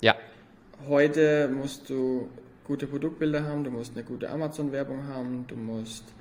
Ja. 0.00 0.14
Heute 0.88 1.48
musst 1.48 1.90
du 1.90 2.30
gute 2.64 2.86
Produktbilder 2.86 3.44
haben, 3.44 3.64
du 3.64 3.70
musst 3.70 3.94
eine 3.94 4.02
gute 4.02 4.30
Amazon-Werbung 4.30 5.08
haben, 5.08 5.44
du 5.46 5.56
musst 5.56 6.15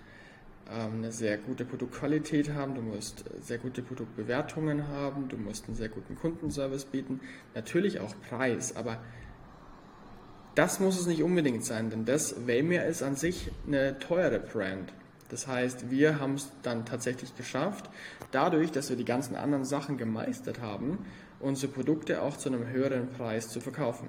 eine 0.69 1.11
sehr 1.11 1.37
gute 1.37 1.63
Produktqualität 1.65 2.53
haben, 2.53 2.75
du 2.75 2.81
musst 2.81 3.23
sehr 3.41 3.57
gute 3.57 3.81
Produktbewertungen 3.81 4.87
haben, 4.87 5.27
du 5.29 5.37
musst 5.37 5.67
einen 5.67 5.75
sehr 5.75 5.89
guten 5.89 6.15
Kundenservice 6.15 6.85
bieten, 6.85 7.19
natürlich 7.53 7.99
auch 7.99 8.13
Preis, 8.29 8.75
aber 8.75 8.97
das 10.55 10.79
muss 10.79 10.99
es 10.99 11.05
nicht 11.05 11.21
unbedingt 11.21 11.65
sein, 11.65 11.89
denn 11.89 12.05
das 12.05 12.47
Waymer 12.47 12.85
ist 12.85 13.03
an 13.03 13.15
sich 13.15 13.51
eine 13.67 13.99
teure 13.99 14.39
Brand. 14.39 14.91
Das 15.29 15.47
heißt, 15.47 15.91
wir 15.91 16.19
haben 16.19 16.35
es 16.35 16.49
dann 16.63 16.85
tatsächlich 16.85 17.35
geschafft, 17.35 17.89
dadurch, 18.31 18.71
dass 18.71 18.89
wir 18.89 18.95
die 18.95 19.05
ganzen 19.05 19.35
anderen 19.35 19.65
Sachen 19.65 19.97
gemeistert 19.97 20.61
haben, 20.61 21.05
unsere 21.39 21.71
Produkte 21.71 22.21
auch 22.21 22.37
zu 22.37 22.49
einem 22.49 22.67
höheren 22.67 23.09
Preis 23.09 23.49
zu 23.49 23.59
verkaufen. 23.59 24.07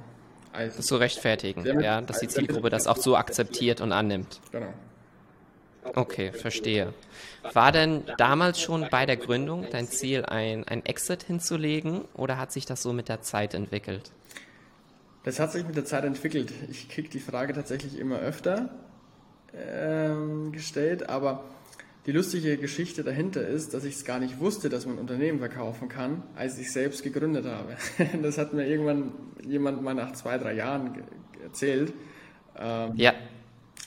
Also, 0.52 0.76
das 0.76 0.86
zu 0.86 0.96
rechtfertigen, 0.96 1.64
ja, 1.80 2.00
dass 2.00 2.20
die 2.20 2.28
Zielgruppe 2.28 2.70
das 2.70 2.86
auch 2.86 2.96
so 2.96 3.16
akzeptiert 3.16 3.80
und 3.80 3.92
annimmt. 3.92 4.40
Genau. 4.52 4.72
Okay, 5.94 6.32
verstehe. 6.32 6.92
War 7.52 7.72
denn 7.72 8.02
damals 8.18 8.60
schon 8.60 8.86
bei 8.90 9.06
der 9.06 9.16
Gründung 9.16 9.66
dein 9.70 9.86
Ziel, 9.86 10.24
ein, 10.24 10.64
ein 10.64 10.84
Exit 10.84 11.22
hinzulegen 11.22 12.02
oder 12.14 12.38
hat 12.38 12.52
sich 12.52 12.66
das 12.66 12.82
so 12.82 12.92
mit 12.92 13.08
der 13.08 13.22
Zeit 13.22 13.54
entwickelt? 13.54 14.10
Das 15.24 15.40
hat 15.40 15.52
sich 15.52 15.66
mit 15.66 15.76
der 15.76 15.84
Zeit 15.84 16.04
entwickelt. 16.04 16.52
Ich 16.70 16.88
kriege 16.88 17.08
die 17.08 17.20
Frage 17.20 17.52
tatsächlich 17.52 17.98
immer 17.98 18.18
öfter 18.18 18.70
ähm, 19.54 20.52
gestellt, 20.52 21.08
aber 21.08 21.44
die 22.06 22.12
lustige 22.12 22.56
Geschichte 22.56 23.02
dahinter 23.02 23.46
ist, 23.46 23.74
dass 23.74 23.84
ich 23.84 23.96
es 23.96 24.04
gar 24.04 24.20
nicht 24.20 24.38
wusste, 24.38 24.68
dass 24.68 24.86
man 24.86 24.98
Unternehmen 24.98 25.40
verkaufen 25.40 25.88
kann, 25.88 26.22
als 26.36 26.58
ich 26.58 26.72
selbst 26.72 27.02
gegründet 27.02 27.46
habe. 27.46 27.76
Das 28.22 28.38
hat 28.38 28.52
mir 28.52 28.66
irgendwann 28.66 29.12
jemand 29.44 29.82
mal 29.82 29.94
nach 29.94 30.12
zwei, 30.12 30.38
drei 30.38 30.54
Jahren 30.54 31.02
erzählt. 31.42 31.92
Ähm, 32.56 32.92
ja 32.94 33.12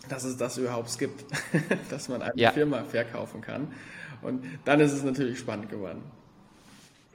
dass 0.08 0.24
es 0.24 0.38
das 0.38 0.58
überhaupt 0.58 0.98
gibt, 0.98 1.26
dass 1.90 2.10
man 2.10 2.22
eine 2.22 2.34
ja. 2.36 2.52
Firma 2.52 2.84
verkaufen 2.84 3.42
kann. 3.42 3.74
Und 4.22 4.44
dann 4.66 4.80
ist 4.80 4.92
es 4.92 5.04
natürlich 5.04 5.40
spannend 5.40 5.70
geworden. 5.70 6.02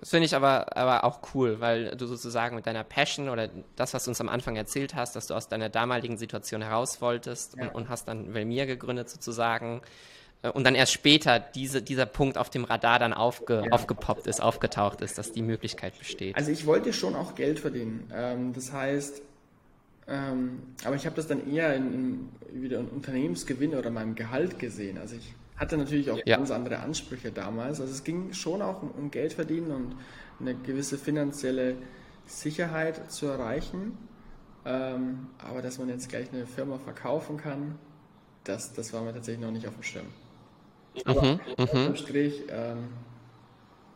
Das 0.01 0.11
finde 0.11 0.27
ich 0.27 0.35
aber, 0.35 0.77
aber 0.77 1.05
auch 1.05 1.21
cool, 1.35 1.61
weil 1.61 1.97
du 1.97 2.07
sozusagen 2.07 2.57
mit 2.57 2.67
deiner 2.67 2.85
Passion 2.85 3.31
oder 3.31 3.49
das, 3.75 3.95
was 3.95 4.05
du 4.05 4.11
uns 4.11 4.21
am 4.21 4.29
Anfang 4.29 4.55
erzählt 4.55 4.95
hast, 4.95 5.17
dass 5.17 5.29
du 5.29 5.35
aus 5.35 5.49
deiner 5.49 5.71
damaligen 5.71 6.19
Situation 6.19 6.61
heraus 6.61 7.01
wolltest 7.01 7.57
ja. 7.57 7.63
und, 7.63 7.75
und, 7.75 7.89
hast 7.89 8.07
dann 8.07 8.35
Velmir 8.35 8.67
gegründet 8.67 9.09
sozusagen 9.09 9.81
äh, 10.43 10.51
und 10.51 10.65
dann 10.65 10.75
erst 10.75 10.93
später 10.93 11.41
diese, 11.41 11.81
dieser 11.81 12.05
Punkt 12.05 12.37
auf 12.37 12.51
dem 12.51 12.65
Radar 12.65 12.99
dann 12.99 13.15
aufge, 13.15 13.63
ja. 13.65 13.73
aufgepoppt 13.73 14.27
ist, 14.27 14.43
aufgetaucht 14.43 15.01
ist, 15.01 15.17
dass 15.17 15.33
die 15.33 15.41
Möglichkeit 15.41 15.99
besteht. 15.99 16.37
Also 16.37 16.51
ich 16.51 16.67
wollte 16.67 16.93
schon 16.93 17.17
auch 17.17 17.35
Geld 17.35 17.59
verdienen. 17.59 18.13
Ähm, 18.15 18.53
das 18.53 18.73
heißt, 18.73 19.23
ähm, 20.07 20.63
aber 20.85 20.97
ich 20.97 21.07
habe 21.07 21.17
das 21.17 21.27
dann 21.27 21.51
eher 21.51 21.75
in, 21.75 21.95
in, 22.53 22.63
wieder 22.63 22.79
in 22.79 22.89
Unternehmensgewinn 22.89 23.75
oder 23.75 23.91
meinem 23.91 24.15
Gehalt 24.15 24.59
gesehen. 24.59 24.99
Also 24.99 25.17
ich 25.17 25.35
hatte 25.57 25.77
natürlich 25.77 26.11
auch 26.11 26.19
ja. 26.25 26.37
ganz 26.37 26.51
andere 26.51 26.81
Ansprüche 26.81 27.33
damals. 27.33 27.81
Also 27.81 27.93
es 27.93 28.05
ging 28.05 28.33
schon 28.33 28.61
auch 28.61 28.83
um, 28.83 28.91
um 28.91 29.11
Geld 29.11 29.33
verdienen 29.33 29.71
und 29.71 29.97
eine 30.41 30.55
gewisse 30.55 30.99
finanzielle 30.99 31.77
Sicherheit 32.27 33.11
zu 33.11 33.27
erreichen. 33.27 33.97
Ähm, 34.67 35.29
aber 35.39 35.63
dass 35.63 35.79
man 35.79 35.89
jetzt 35.89 36.09
gleich 36.09 36.33
eine 36.33 36.47
Firma 36.47 36.79
verkaufen 36.79 37.37
kann, 37.37 37.79
das, 38.45 38.73
das 38.73 38.93
war 38.93 39.03
mir 39.03 39.13
tatsächlich 39.13 39.45
noch 39.45 39.53
nicht 39.53 39.67
auf 39.67 39.75
dem 39.75 39.83
Schirm. 39.83 40.07
Aber 41.05 41.23
mhm, 41.23 41.41
mhm. 41.59 41.97
Strich 41.97 42.45
ähm, 42.49 42.89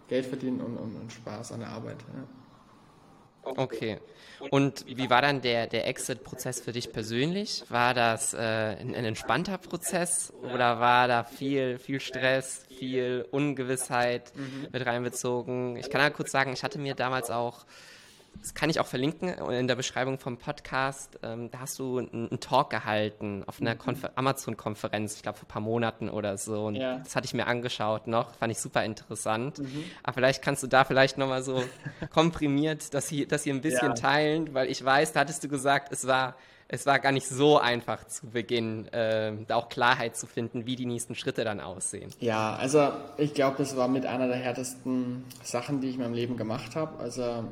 Geld 0.09 0.27
verdienen 0.27 0.61
und, 0.61 0.77
und, 0.77 0.97
und, 0.97 1.13
Spaß 1.13 1.53
an 1.53 1.61
der 1.61 1.69
Arbeit. 1.71 1.99
Ja. 2.15 2.25
Okay. 3.57 3.99
Und 4.51 4.85
wie 4.87 5.11
war 5.11 5.23
dann 5.23 5.41
der, 5.41 5.67
der 5.67 5.87
Exit-Prozess 5.87 6.61
für 6.61 6.73
dich 6.73 6.93
persönlich? 6.93 7.65
War 7.69 7.93
das 7.95 8.35
äh, 8.35 8.39
ein, 8.39 8.95
ein, 8.95 9.05
entspannter 9.05 9.59
Prozess 9.59 10.33
oder 10.43 10.79
war 10.79 11.09
da 11.09 11.25
viel, 11.25 11.79
viel 11.79 12.01
Stress, 12.01 12.65
viel 12.69 13.27
Ungewissheit 13.31 14.33
mhm. 14.37 14.69
mit 14.71 14.87
reinbezogen? 14.87 15.77
Ich 15.77 15.91
kann 15.91 16.01
ja 16.01 16.11
kurz 16.11 16.31
sagen, 16.31 16.53
ich 16.53 16.63
hatte 16.63 16.79
mir 16.79 16.95
damals 16.95 17.31
auch 17.31 17.67
das 18.41 18.55
kann 18.55 18.71
ich 18.71 18.81
auch 18.81 18.87
verlinken 18.87 19.29
in 19.29 19.69
der 19.69 19.77
Beschreibung 19.77 20.19
vom 20.19 20.37
Podcast. 20.37 21.19
Ähm, 21.23 21.51
da 21.51 21.61
hast 21.61 21.79
du 21.79 21.99
einen, 21.99 22.41
Talk 22.41 22.71
gehalten 22.71 23.43
auf 23.47 23.61
einer 23.61 23.75
mhm. 23.75 23.97
Amazon-Konferenz, 24.15 25.17
ich 25.17 25.23
glaube 25.23 25.39
vor 25.39 25.47
ein 25.47 25.53
paar 25.53 25.63
Monaten 25.63 26.09
oder 26.09 26.39
so. 26.39 26.67
Und 26.67 26.77
ja. 26.77 26.99
das 26.99 27.17
hatte 27.17 27.27
ich 27.27 27.35
mir 27.35 27.47
angeschaut 27.47 28.07
noch, 28.07 28.35
fand 28.35 28.53
ich 28.53 28.59
super 28.59 28.85
interessant. 28.85 29.59
Mhm. 29.59 29.85
Aber 30.03 30.15
vielleicht 30.15 30.43
kannst 30.43 30.63
du 30.63 30.67
da 30.67 30.85
vielleicht 30.85 31.19
nochmal 31.19 31.43
so 31.43 31.63
komprimiert, 32.11 32.95
dass 32.95 33.09
sie, 33.09 33.27
dass 33.27 33.43
sie 33.43 33.51
ein 33.51 33.61
bisschen 33.61 33.89
ja. 33.89 33.95
teilen, 33.95 34.55
weil 34.55 34.71
ich 34.71 34.85
weiß, 34.85 35.13
da 35.13 35.21
hattest 35.21 35.43
du 35.45 35.49
gesagt, 35.49 35.93
es 35.93 36.07
war 36.07 36.37
es 36.71 36.85
war 36.85 36.99
gar 36.99 37.13
nicht 37.13 37.27
so 37.27 37.59
einfach 37.59 38.07
zu 38.07 38.27
Beginn, 38.27 38.89
äh, 38.93 39.33
da 39.47 39.57
auch 39.57 39.71
Klarheit 39.71 40.17
zu 40.17 40.27
finden, 40.27 40.67
wie 40.67 40.77
die 40.77 40.85
nächsten 40.85 41.15
Schritte 41.15 41.43
dann 41.43 41.61
aussehen. 41.61 42.11
Ja, 42.21 42.57
also 42.57 42.91
ich 43.17 43.33
glaube, 43.33 43.57
das 43.57 43.75
war 43.75 43.89
mit 43.89 44.05
einer 44.05 44.29
der 44.29 44.37
härtesten 44.37 45.25
Sachen, 45.43 45.81
die 45.81 45.89
ich 45.89 45.95
in 45.95 46.03
meinem 46.03 46.13
Leben 46.13 46.37
gemacht 46.37 46.77
habe. 46.77 46.99
Also 47.01 47.45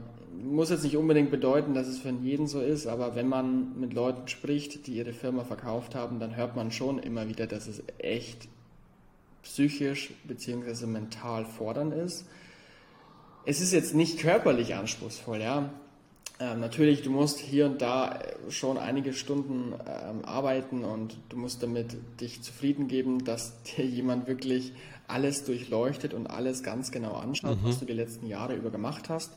muss 0.42 0.70
jetzt 0.70 0.85
nicht 0.85 0.96
unbedingt 0.96 1.31
bedeuten, 1.31 1.75
dass 1.75 1.87
es 1.87 1.99
für 1.99 2.11
jeden 2.11 2.46
so 2.46 2.61
ist, 2.61 2.87
aber 2.87 3.14
wenn 3.14 3.29
man 3.29 3.79
mit 3.79 3.92
Leuten 3.92 4.29
spricht, 4.29 4.87
die 4.87 4.96
ihre 4.96 5.12
Firma 5.12 5.44
verkauft 5.44 5.94
haben, 5.94 6.20
dann 6.20 6.37
hört 6.37 6.57
man 6.57 6.70
schon 6.70 6.99
immer 6.99 7.29
wieder, 7.29 7.46
dass 7.46 7.66
es 7.66 7.83
echt 7.99 8.49
psychisch 9.42 10.11
bzw. 10.25 10.87
mental 10.87 11.44
fordernd 11.44 11.94
ist. 11.94 12.27
Es 13.44 13.61
ist 13.61 13.72
jetzt 13.72 13.94
nicht 13.94 14.18
körperlich 14.18 14.75
anspruchsvoll, 14.75 15.40
ja. 15.40 15.70
Ähm, 16.38 16.61
natürlich, 16.61 17.03
du 17.03 17.11
musst 17.11 17.38
hier 17.38 17.66
und 17.66 17.81
da 17.81 18.18
schon 18.51 18.77
einige 18.77 19.14
Stunden 19.14 19.72
ähm, 19.72 20.25
arbeiten 20.25 20.85
und 20.85 21.16
du 21.31 21.37
musst 21.38 21.62
damit 21.62 21.96
dich 22.20 22.42
zufrieden 22.42 22.88
geben, 22.88 23.25
dass 23.25 23.62
dir 23.77 23.87
jemand 23.87 24.27
wirklich 24.27 24.72
alles 25.09 25.44
durchleuchtet 25.44 26.12
und 26.12 26.27
alles 26.27 26.62
ganz 26.62 26.90
genau 26.90 27.12
anschaut, 27.12 27.62
mhm. 27.62 27.68
was 27.68 27.79
du 27.79 27.87
die 27.87 27.92
letzten 27.92 28.27
Jahre 28.27 28.55
über 28.55 28.70
gemacht 28.70 29.09
hast. 29.09 29.33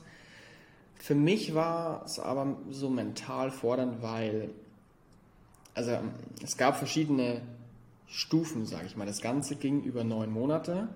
Für 1.00 1.16
mich 1.16 1.56
war 1.56 2.04
es 2.06 2.20
aber 2.20 2.58
so 2.70 2.90
mental 2.90 3.52
fordernd, 3.52 4.02
weil 4.04 4.50
also 5.74 5.98
es 6.44 6.58
gab 6.58 6.78
verschiedene 6.78 7.42
Stufen, 8.08 8.66
sage 8.66 8.86
ich 8.86 8.98
mal. 8.98 9.06
Das 9.06 9.22
Ganze 9.22 9.56
ging 9.56 9.82
über 9.82 10.04
neun 10.04 10.32
Monate 10.32 10.90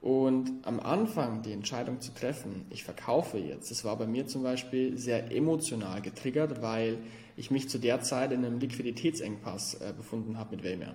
und 0.00 0.50
am 0.64 0.80
Anfang 0.80 1.42
die 1.42 1.52
Entscheidung 1.52 2.00
zu 2.00 2.12
treffen, 2.12 2.66
ich 2.68 2.84
verkaufe 2.84 3.38
jetzt, 3.38 3.70
das 3.70 3.84
war 3.84 3.96
bei 3.96 4.06
mir 4.06 4.26
zum 4.26 4.42
Beispiel 4.42 4.98
sehr 4.98 5.30
emotional 5.30 6.02
getriggert, 6.02 6.60
weil 6.60 6.98
ich 7.36 7.50
mich 7.50 7.68
zu 7.68 7.78
der 7.78 8.02
Zeit 8.02 8.32
in 8.32 8.44
einem 8.44 8.58
Liquiditätsengpass 8.58 9.74
äh, 9.74 9.92
befunden 9.96 10.36
habe 10.36 10.56
mit 10.56 10.64
Waymer. 10.64 10.94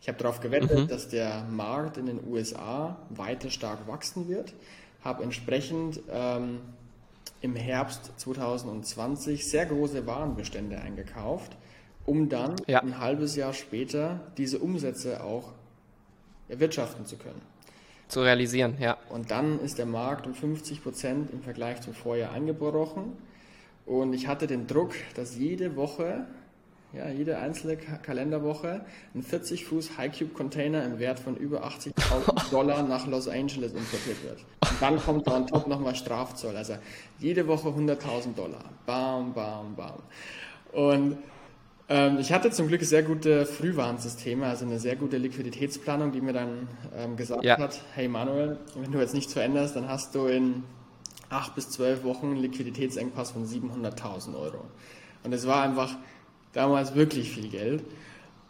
Ich 0.00 0.08
habe 0.08 0.18
darauf 0.18 0.40
gewettet, 0.40 0.78
mhm. 0.78 0.88
dass 0.88 1.08
der 1.08 1.44
Markt 1.44 1.96
in 1.96 2.06
den 2.06 2.20
USA 2.26 2.96
weiter 3.10 3.50
stark 3.50 3.86
wachsen 3.88 4.28
wird, 4.28 4.54
habe 5.02 5.24
entsprechend 5.24 6.00
ähm, 6.10 6.60
im 7.40 7.54
Herbst 7.56 8.12
2020 8.16 9.48
sehr 9.48 9.66
große 9.66 10.06
Warenbestände 10.06 10.78
eingekauft, 10.78 11.56
um 12.04 12.28
dann 12.28 12.56
ja. 12.66 12.80
ein 12.80 12.98
halbes 12.98 13.36
Jahr 13.36 13.52
später 13.52 14.20
diese 14.36 14.58
Umsätze 14.58 15.22
auch 15.22 15.52
erwirtschaften 16.48 17.06
zu 17.06 17.16
können. 17.16 17.40
Zu 18.08 18.22
realisieren, 18.22 18.76
ja. 18.80 18.96
Und 19.10 19.30
dann 19.30 19.60
ist 19.60 19.78
der 19.78 19.86
Markt 19.86 20.26
um 20.26 20.34
50 20.34 20.82
Prozent 20.82 21.30
im 21.30 21.42
Vergleich 21.42 21.82
zum 21.82 21.92
Vorjahr 21.92 22.32
eingebrochen. 22.32 23.12
Und 23.84 24.14
ich 24.14 24.26
hatte 24.26 24.46
den 24.46 24.66
Druck, 24.66 24.94
dass 25.14 25.36
jede 25.36 25.76
Woche, 25.76 26.26
ja, 26.92 27.08
jede 27.10 27.38
einzelne 27.38 27.76
Kalenderwoche 27.76 28.80
ein 29.14 29.22
40 29.22 29.66
Fuß 29.66 29.98
High 29.98 30.16
Cube 30.16 30.32
Container 30.32 30.84
im 30.84 30.98
Wert 30.98 31.20
von 31.20 31.36
über 31.36 31.66
80.000 31.66 32.50
Dollar 32.50 32.82
nach 32.82 33.06
Los 33.06 33.28
Angeles 33.28 33.72
importiert 33.72 34.22
wird. 34.24 34.38
Und 34.62 34.80
dann 34.80 34.98
kommt 34.98 35.26
da 35.26 35.36
on 35.36 35.46
top 35.46 35.66
nochmal 35.66 35.94
Strafzoll. 35.94 36.56
Also 36.56 36.74
jede 37.18 37.46
Woche 37.46 37.68
100.000 37.68 38.34
Dollar. 38.34 38.64
Bam, 38.86 39.34
bam, 39.34 39.74
bam. 39.76 40.02
Und 40.72 41.18
ähm, 41.90 42.18
ich 42.18 42.32
hatte 42.32 42.50
zum 42.50 42.68
Glück 42.68 42.82
sehr 42.82 43.02
gute 43.02 43.44
Frühwarnsysteme, 43.44 44.46
also 44.46 44.64
eine 44.64 44.78
sehr 44.78 44.96
gute 44.96 45.16
Liquiditätsplanung, 45.18 46.12
die 46.12 46.20
mir 46.20 46.32
dann 46.32 46.68
ähm, 46.96 47.16
gesagt 47.16 47.44
ja. 47.44 47.58
hat, 47.58 47.80
hey 47.94 48.08
Manuel, 48.08 48.58
wenn 48.76 48.92
du 48.92 48.98
jetzt 48.98 49.14
nichts 49.14 49.32
veränderst, 49.32 49.76
dann 49.76 49.88
hast 49.88 50.14
du 50.14 50.26
in 50.26 50.64
acht 51.30 51.54
bis 51.54 51.70
zwölf 51.70 52.04
Wochen 52.04 52.26
einen 52.26 52.36
Liquiditätsengpass 52.36 53.32
von 53.32 53.46
700.000 53.46 54.38
Euro. 54.38 54.64
Und 55.24 55.32
es 55.32 55.46
war 55.46 55.62
einfach 55.62 55.96
damals 56.52 56.94
wirklich 56.94 57.30
viel 57.30 57.48
Geld. 57.48 57.84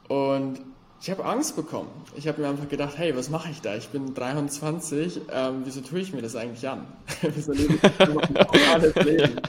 Und 0.09 0.61
ich 1.01 1.11
habe 1.11 1.25
Angst 1.25 1.55
bekommen. 1.55 1.91
Ich 2.17 2.27
habe 2.27 2.41
mir 2.41 2.49
einfach 2.49 2.69
gedacht, 2.69 2.99
hey, 2.99 3.17
was 3.17 3.31
mache 3.31 3.51
ich 3.51 3.61
da? 3.61 3.77
Ich 3.77 3.89
bin 3.89 4.15
23, 4.15 5.21
ähm, 5.33 5.63
wieso 5.65 5.81
tue 5.81 6.01
ich 6.01 6.13
mir 6.13 6.23
das 6.23 6.35
eigentlich 6.35 6.69
an? 6.69 6.87
wieso 7.23 7.53
lebe 7.53 7.75
ich 7.75 8.09
normales 8.09 8.95
Leben? 9.05 9.41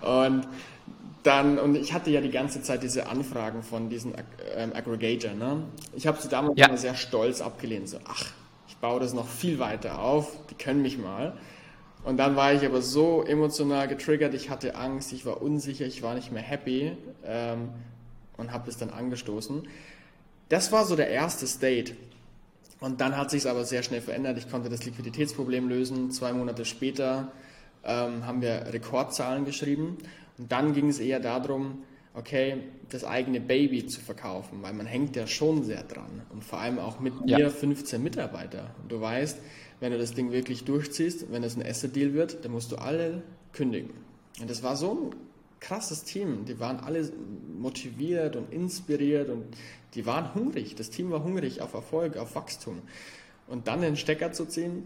und 0.00 0.48
dann, 1.22 1.58
und 1.58 1.76
ich 1.76 1.92
hatte 1.92 2.10
ja 2.10 2.20
die 2.20 2.30
ganze 2.30 2.62
Zeit 2.62 2.82
diese 2.82 3.06
Anfragen 3.06 3.62
von 3.62 3.90
diesen 3.90 4.14
ähm, 4.56 4.72
Aggregator. 4.74 5.34
Ne? 5.34 5.64
Ich 5.94 6.06
habe 6.06 6.20
sie 6.20 6.28
damals 6.28 6.58
ja. 6.58 6.68
immer 6.68 6.78
sehr 6.78 6.94
stolz 6.94 7.40
abgelehnt. 7.42 7.88
So, 7.88 7.98
ach, 8.08 8.24
ich 8.68 8.76
baue 8.78 8.98
das 8.98 9.12
noch 9.12 9.28
viel 9.28 9.58
weiter 9.58 10.00
auf, 10.00 10.32
die 10.50 10.54
können 10.54 10.80
mich 10.82 10.98
mal. 10.98 11.34
Und 12.04 12.16
dann 12.16 12.34
war 12.34 12.52
ich 12.52 12.64
aber 12.66 12.82
so 12.82 13.22
emotional 13.22 13.86
getriggert, 13.86 14.34
ich 14.34 14.50
hatte 14.50 14.74
Angst, 14.74 15.12
ich 15.12 15.24
war 15.24 15.40
unsicher, 15.40 15.86
ich 15.86 16.02
war 16.02 16.14
nicht 16.14 16.32
mehr 16.32 16.42
happy 16.42 16.96
ähm, 17.24 17.68
und 18.36 18.52
habe 18.52 18.68
es 18.68 18.76
dann 18.76 18.90
angestoßen. 18.90 19.68
Das 20.48 20.72
war 20.72 20.84
so 20.84 20.96
der 20.96 21.08
erste 21.08 21.46
State. 21.46 21.94
Und 22.80 23.00
dann 23.00 23.16
hat 23.16 23.30
sich 23.30 23.42
es 23.42 23.46
aber 23.46 23.64
sehr 23.64 23.84
schnell 23.84 24.00
verändert. 24.00 24.36
Ich 24.38 24.50
konnte 24.50 24.68
das 24.68 24.84
Liquiditätsproblem 24.84 25.68
lösen. 25.68 26.10
Zwei 26.10 26.32
Monate 26.32 26.64
später 26.64 27.30
ähm, 27.84 28.26
haben 28.26 28.42
wir 28.42 28.66
Rekordzahlen 28.72 29.44
geschrieben. 29.44 29.98
Und 30.38 30.50
dann 30.50 30.74
ging 30.74 30.88
es 30.88 30.98
eher 30.98 31.20
darum, 31.20 31.84
okay, 32.14 32.58
das 32.90 33.04
eigene 33.04 33.40
Baby 33.40 33.86
zu 33.86 34.00
verkaufen, 34.00 34.58
weil 34.62 34.72
man 34.72 34.86
hängt 34.86 35.14
ja 35.16 35.26
schon 35.26 35.62
sehr 35.64 35.84
dran. 35.84 36.22
Und 36.30 36.42
vor 36.42 36.58
allem 36.58 36.78
auch 36.78 37.00
mit 37.00 37.14
ja. 37.24 37.38
mir 37.38 37.50
15 37.50 38.02
Mitarbeiter. 38.02 38.74
Und 38.82 38.90
du 38.90 39.00
weißt, 39.00 39.38
wenn 39.82 39.90
du 39.90 39.98
das 39.98 40.14
Ding 40.14 40.30
wirklich 40.30 40.62
durchziehst, 40.62 41.32
wenn 41.32 41.42
es 41.42 41.56
ein 41.56 41.66
Asset-Deal 41.66 42.14
wird, 42.14 42.44
dann 42.44 42.52
musst 42.52 42.70
du 42.70 42.76
alle 42.76 43.20
kündigen. 43.52 43.90
Und 44.40 44.48
das 44.48 44.62
war 44.62 44.76
so 44.76 44.92
ein 44.92 45.16
krasses 45.58 46.04
Team. 46.04 46.44
Die 46.44 46.60
waren 46.60 46.78
alle 46.78 47.10
motiviert 47.58 48.36
und 48.36 48.52
inspiriert 48.52 49.28
und 49.28 49.44
die 49.94 50.06
waren 50.06 50.36
hungrig. 50.36 50.76
Das 50.76 50.90
Team 50.90 51.10
war 51.10 51.24
hungrig 51.24 51.62
auf 51.62 51.74
Erfolg, 51.74 52.16
auf 52.16 52.36
Wachstum. 52.36 52.80
Und 53.48 53.66
dann 53.66 53.80
den 53.80 53.96
Stecker 53.96 54.30
zu 54.30 54.46
ziehen, 54.46 54.84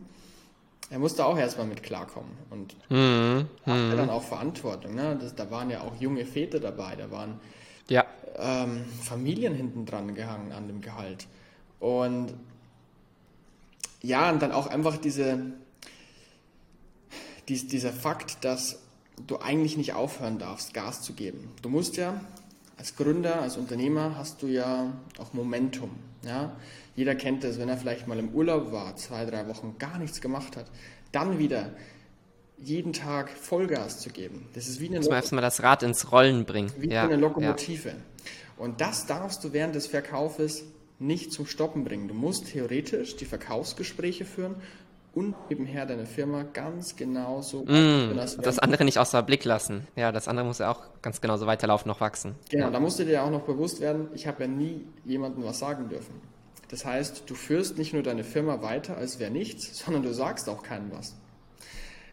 er 0.88 0.98
musste 0.98 1.26
auch 1.26 1.36
erstmal 1.36 1.66
mit 1.66 1.82
klarkommen 1.82 2.32
und 2.48 2.74
mhm. 2.88 3.48
hatte 3.66 3.78
mhm. 3.78 3.96
dann 3.98 4.08
auch 4.08 4.22
Verantwortung. 4.22 4.94
Ne? 4.94 5.18
Das, 5.20 5.34
da 5.34 5.50
waren 5.50 5.68
ja 5.68 5.82
auch 5.82 5.94
junge 6.00 6.24
Väter 6.24 6.58
dabei, 6.58 6.96
da 6.96 7.10
waren 7.10 7.38
ja. 7.90 8.06
ähm, 8.38 8.86
Familien 9.02 9.54
hinten 9.54 9.84
dran 9.84 10.14
gehangen 10.14 10.52
an 10.52 10.68
dem 10.68 10.80
Gehalt. 10.80 11.26
Und 11.80 12.32
ja, 14.06 14.30
und 14.30 14.40
dann 14.40 14.52
auch 14.52 14.66
einfach 14.66 14.96
diese, 14.96 15.38
dies, 17.48 17.66
dieser 17.66 17.92
Fakt, 17.92 18.44
dass 18.44 18.78
du 19.26 19.38
eigentlich 19.38 19.76
nicht 19.76 19.94
aufhören 19.94 20.38
darfst, 20.38 20.74
Gas 20.74 21.02
zu 21.02 21.14
geben. 21.14 21.50
Du 21.62 21.68
musst 21.68 21.96
ja 21.96 22.20
als 22.76 22.96
Gründer, 22.96 23.40
als 23.40 23.56
Unternehmer 23.56 24.16
hast 24.16 24.42
du 24.42 24.48
ja 24.48 24.92
auch 25.18 25.32
Momentum. 25.32 25.90
Ja? 26.22 26.54
Jeder 26.94 27.14
kennt 27.14 27.42
das, 27.44 27.58
wenn 27.58 27.68
er 27.68 27.78
vielleicht 27.78 28.06
mal 28.06 28.18
im 28.18 28.30
Urlaub 28.30 28.72
war, 28.72 28.96
zwei, 28.96 29.24
drei 29.24 29.48
Wochen 29.48 29.76
gar 29.78 29.98
nichts 29.98 30.20
gemacht 30.20 30.56
hat, 30.56 30.66
dann 31.12 31.38
wieder 31.38 31.70
jeden 32.58 32.92
Tag 32.92 33.30
Vollgas 33.30 34.00
zu 34.00 34.10
geben. 34.10 34.48
Das 34.54 34.68
ist 34.68 34.80
wie 34.80 34.88
eine, 34.88 35.00
Lok 35.00 35.32
mal 35.32 35.40
das 35.40 35.62
Rad 35.62 35.82
ins 35.82 36.12
Rollen 36.12 36.44
bringen. 36.44 36.70
Wie 36.78 36.90
ja, 36.90 37.04
eine 37.04 37.16
Lokomotive. 37.16 37.90
Ja. 37.90 37.94
Und 38.56 38.80
das 38.80 39.06
darfst 39.06 39.44
du 39.44 39.52
während 39.52 39.74
des 39.74 39.86
Verkaufes 39.86 40.64
nicht 40.98 41.32
zum 41.32 41.46
Stoppen 41.46 41.84
bringen. 41.84 42.08
Du 42.08 42.14
musst 42.14 42.52
theoretisch 42.52 43.16
die 43.16 43.24
Verkaufsgespräche 43.24 44.24
führen 44.24 44.56
und 45.16 45.34
nebenher 45.48 45.86
deine 45.86 46.04
Firma 46.04 46.42
ganz 46.42 46.94
genau 46.94 47.40
so. 47.40 47.64
Mm, 47.64 48.14
das 48.14 48.58
andere 48.58 48.84
nicht 48.84 48.98
außer 48.98 49.22
Blick 49.22 49.44
lassen. 49.44 49.86
Ja, 49.96 50.12
das 50.12 50.28
andere 50.28 50.46
muss 50.46 50.58
ja 50.58 50.70
auch 50.70 50.82
ganz 51.00 51.22
genauso 51.22 51.46
weiterlaufen, 51.46 51.88
noch 51.88 52.00
wachsen. 52.00 52.34
Genau, 52.50 52.66
ja. 52.66 52.70
da 52.70 52.80
musst 52.80 52.98
du 52.98 53.04
dir 53.04 53.22
auch 53.22 53.30
noch 53.30 53.42
bewusst 53.42 53.80
werden, 53.80 54.08
ich 54.14 54.26
habe 54.26 54.42
ja 54.42 54.48
nie 54.48 54.86
jemandem 55.04 55.44
was 55.44 55.58
sagen 55.58 55.88
dürfen. 55.88 56.20
Das 56.68 56.84
heißt, 56.84 57.24
du 57.26 57.34
führst 57.34 57.78
nicht 57.78 57.94
nur 57.94 58.02
deine 58.02 58.24
Firma 58.24 58.60
weiter, 58.60 58.96
als 58.96 59.18
wäre 59.18 59.30
nichts, 59.30 59.78
sondern 59.84 60.02
du 60.02 60.12
sagst 60.12 60.48
auch 60.50 60.62
keinem 60.62 60.90
was. 60.92 61.14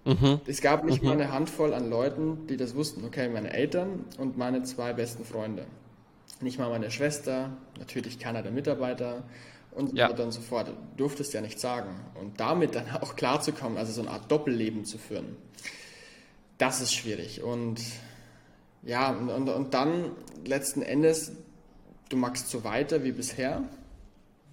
Mhm. 0.06 0.40
Es 0.46 0.62
gab 0.62 0.84
nicht 0.86 1.02
mhm. 1.02 1.10
mal 1.10 1.14
eine 1.14 1.32
Handvoll 1.32 1.74
an 1.74 1.90
Leuten, 1.90 2.48
die 2.48 2.58
das 2.58 2.76
wussten. 2.76 3.06
Okay, 3.06 3.30
meine 3.30 3.54
Eltern 3.54 4.06
und 4.18 4.38
meine 4.38 4.64
zwei 4.64 4.94
besten 4.94 5.26
Freunde. 5.26 5.66
Nicht 6.44 6.60
mal 6.60 6.70
meine 6.70 6.92
Schwester, 6.92 7.58
natürlich 7.80 8.20
keiner 8.20 8.44
der 8.44 8.52
Mitarbeiter 8.52 9.24
und 9.72 9.94
ja. 9.94 10.08
so 10.08 10.14
weiter 10.14 10.24
und 10.26 10.32
so 10.32 10.42
fort. 10.42 10.68
Du 10.68 10.74
durftest 10.98 11.34
ja 11.34 11.42
nichts 11.42 11.62
sagen. 11.62 11.90
Und 12.20 12.40
damit 12.40 12.76
dann 12.76 12.90
auch 13.02 13.16
klarzukommen, 13.16 13.78
also 13.78 13.92
so 13.92 14.02
eine 14.02 14.12
Art 14.12 14.32
Doppelleben 14.32 14.86
zu 14.86 14.98
führen, 14.98 15.36
das 16.58 16.82
ist 16.82 16.94
schwierig. 16.94 17.42
Und 17.42 17.82
ja, 18.84 19.10
und, 19.12 19.30
und, 19.30 19.50
und 19.50 19.74
dann 19.74 20.12
letzten 20.46 20.82
Endes, 20.82 21.32
du 22.10 22.18
machst 22.18 22.50
so 22.50 22.64
weiter 22.64 23.04
wie 23.04 23.12
bisher 23.14 23.64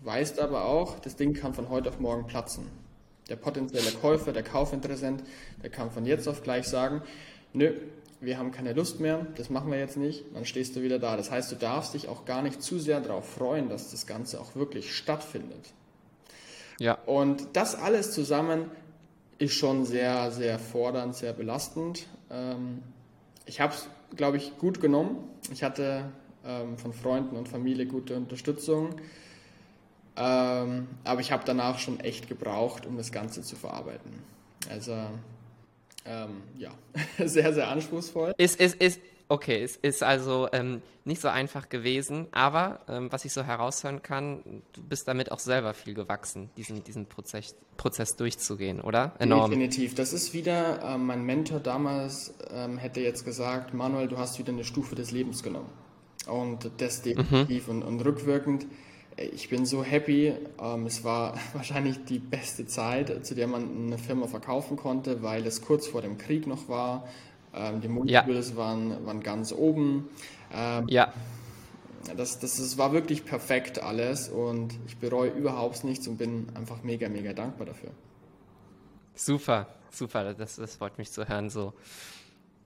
weißt 0.02 0.40
aber 0.40 0.64
auch, 0.64 0.98
das 1.00 1.16
Ding 1.16 1.34
kann 1.34 1.54
von 1.54 1.68
heute 1.68 1.88
auf 1.88 2.00
morgen 2.00 2.26
platzen. 2.26 2.66
Der 3.28 3.36
potenzielle 3.36 3.92
Käufer, 3.92 4.32
der 4.32 4.42
Kaufinteressent, 4.42 5.22
der 5.62 5.70
kann 5.70 5.90
von 5.90 6.04
jetzt 6.06 6.26
auf 6.26 6.42
gleich 6.42 6.66
sagen, 6.66 7.02
nö, 7.52 7.74
wir 8.20 8.38
haben 8.38 8.52
keine 8.52 8.72
Lust 8.72 9.00
mehr, 9.00 9.26
das 9.36 9.50
machen 9.50 9.70
wir 9.70 9.78
jetzt 9.78 9.96
nicht, 9.96 10.24
dann 10.34 10.44
stehst 10.44 10.76
du 10.76 10.82
wieder 10.82 10.98
da. 10.98 11.16
Das 11.16 11.30
heißt, 11.30 11.50
du 11.52 11.56
darfst 11.56 11.94
dich 11.94 12.08
auch 12.08 12.24
gar 12.24 12.42
nicht 12.42 12.62
zu 12.62 12.78
sehr 12.78 13.00
darauf 13.00 13.28
freuen, 13.28 13.68
dass 13.68 13.90
das 13.90 14.06
Ganze 14.06 14.40
auch 14.40 14.54
wirklich 14.54 14.94
stattfindet. 14.94 15.72
Ja. 16.78 16.94
Und 17.06 17.48
das 17.54 17.74
alles 17.74 18.12
zusammen 18.12 18.70
ist 19.38 19.54
schon 19.54 19.86
sehr, 19.86 20.30
sehr 20.30 20.58
fordernd, 20.58 21.14
sehr 21.14 21.32
belastend. 21.32 22.06
Ähm, 22.30 22.82
ich 23.46 23.60
habe 23.60 23.74
es 23.74 23.88
glaube 24.16 24.36
ich, 24.36 24.58
gut 24.58 24.80
genommen. 24.80 25.18
Ich 25.52 25.62
hatte 25.62 26.04
ähm, 26.44 26.78
von 26.78 26.92
Freunden 26.92 27.36
und 27.36 27.48
Familie 27.48 27.86
gute 27.86 28.16
Unterstützung. 28.16 28.96
Ähm, 30.16 30.88
aber 31.04 31.20
ich 31.20 31.32
habe 31.32 31.42
danach 31.46 31.78
schon 31.78 32.00
echt 32.00 32.28
gebraucht, 32.28 32.86
um 32.86 32.96
das 32.96 33.12
Ganze 33.12 33.42
zu 33.42 33.56
verarbeiten. 33.56 34.12
Also 34.68 34.96
ähm, 36.04 36.42
ja, 36.58 36.70
sehr, 37.24 37.52
sehr 37.52 37.68
anspruchsvoll. 37.68 38.34
Ist, 38.38 38.60
ist, 38.60 38.76
ist, 38.76 39.00
okay, 39.28 39.62
es 39.62 39.76
ist 39.76 40.02
also 40.02 40.48
ähm, 40.52 40.82
nicht 41.04 41.20
so 41.20 41.28
einfach 41.28 41.68
gewesen, 41.68 42.26
aber 42.32 42.80
ähm, 42.88 43.12
was 43.12 43.24
ich 43.24 43.32
so 43.32 43.42
heraushören 43.42 44.02
kann, 44.02 44.62
du 44.72 44.82
bist 44.82 45.08
damit 45.08 45.32
auch 45.32 45.38
selber 45.38 45.72
viel 45.74 45.94
gewachsen, 45.94 46.50
diesen, 46.56 46.82
diesen 46.84 47.06
Prozess, 47.06 47.54
Prozess 47.76 48.16
durchzugehen, 48.16 48.80
oder? 48.80 49.12
Enorm. 49.18 49.50
Definitiv. 49.50 49.94
Das 49.94 50.12
ist 50.12 50.34
wieder, 50.34 50.82
äh, 50.82 50.98
mein 50.98 51.24
Mentor 51.24 51.60
damals 51.60 52.34
ähm, 52.50 52.78
hätte 52.78 53.00
jetzt 53.00 53.24
gesagt, 53.24 53.72
Manuel, 53.72 54.08
du 54.08 54.18
hast 54.18 54.38
wieder 54.38 54.52
eine 54.52 54.64
Stufe 54.64 54.94
des 54.94 55.10
Lebens 55.10 55.42
genommen. 55.42 55.70
Und 56.26 56.70
das 56.78 57.02
definitiv 57.02 57.66
mhm. 57.66 57.76
und, 57.76 57.82
und 57.82 58.00
rückwirkend 58.04 58.66
ich 59.16 59.48
bin 59.48 59.66
so 59.66 59.82
happy. 59.82 60.34
Ähm, 60.60 60.86
es 60.86 61.04
war 61.04 61.38
wahrscheinlich 61.52 62.04
die 62.04 62.18
beste 62.18 62.66
Zeit, 62.66 63.24
zu 63.24 63.34
der 63.34 63.46
man 63.46 63.86
eine 63.86 63.98
Firma 63.98 64.26
verkaufen 64.26 64.76
konnte, 64.76 65.22
weil 65.22 65.46
es 65.46 65.62
kurz 65.62 65.86
vor 65.86 66.02
dem 66.02 66.18
Krieg 66.18 66.46
noch 66.46 66.68
war. 66.68 67.08
Ähm, 67.54 67.80
die 67.80 67.88
Multiples 67.88 68.50
ja. 68.50 68.56
waren, 68.56 69.06
waren 69.06 69.22
ganz 69.22 69.52
oben. 69.52 70.08
Ähm, 70.52 70.86
ja. 70.88 71.12
Das, 72.16 72.38
das, 72.38 72.56
das 72.56 72.78
war 72.78 72.92
wirklich 72.92 73.24
perfekt 73.24 73.82
alles 73.82 74.28
und 74.28 74.74
ich 74.86 74.96
bereue 74.96 75.30
überhaupt 75.30 75.84
nichts 75.84 76.08
und 76.08 76.16
bin 76.16 76.48
einfach 76.54 76.82
mega, 76.82 77.08
mega 77.08 77.32
dankbar 77.34 77.66
dafür. 77.66 77.90
Super, 79.14 79.66
super, 79.90 80.32
das, 80.32 80.56
das 80.56 80.76
freut 80.76 80.96
mich 80.96 81.12
zu 81.12 81.28
hören. 81.28 81.50
So. 81.50 81.74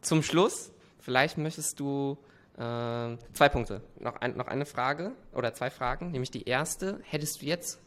Zum 0.02 0.22
Schluss, 0.22 0.70
vielleicht 1.00 1.36
möchtest 1.36 1.80
du 1.80 2.16
äh, 2.56 3.16
zwei 3.32 3.48
Punkte. 3.48 3.80
Noch, 3.98 4.16
ein, 4.16 4.36
noch 4.36 4.48
eine 4.48 4.66
Frage 4.66 5.12
oder 5.32 5.54
zwei 5.54 5.70
Fragen. 5.70 6.10
Nämlich 6.10 6.30
die 6.30 6.48
erste: 6.48 7.00
Hättest 7.02 7.42
du 7.42 7.46
jetzt 7.46 7.80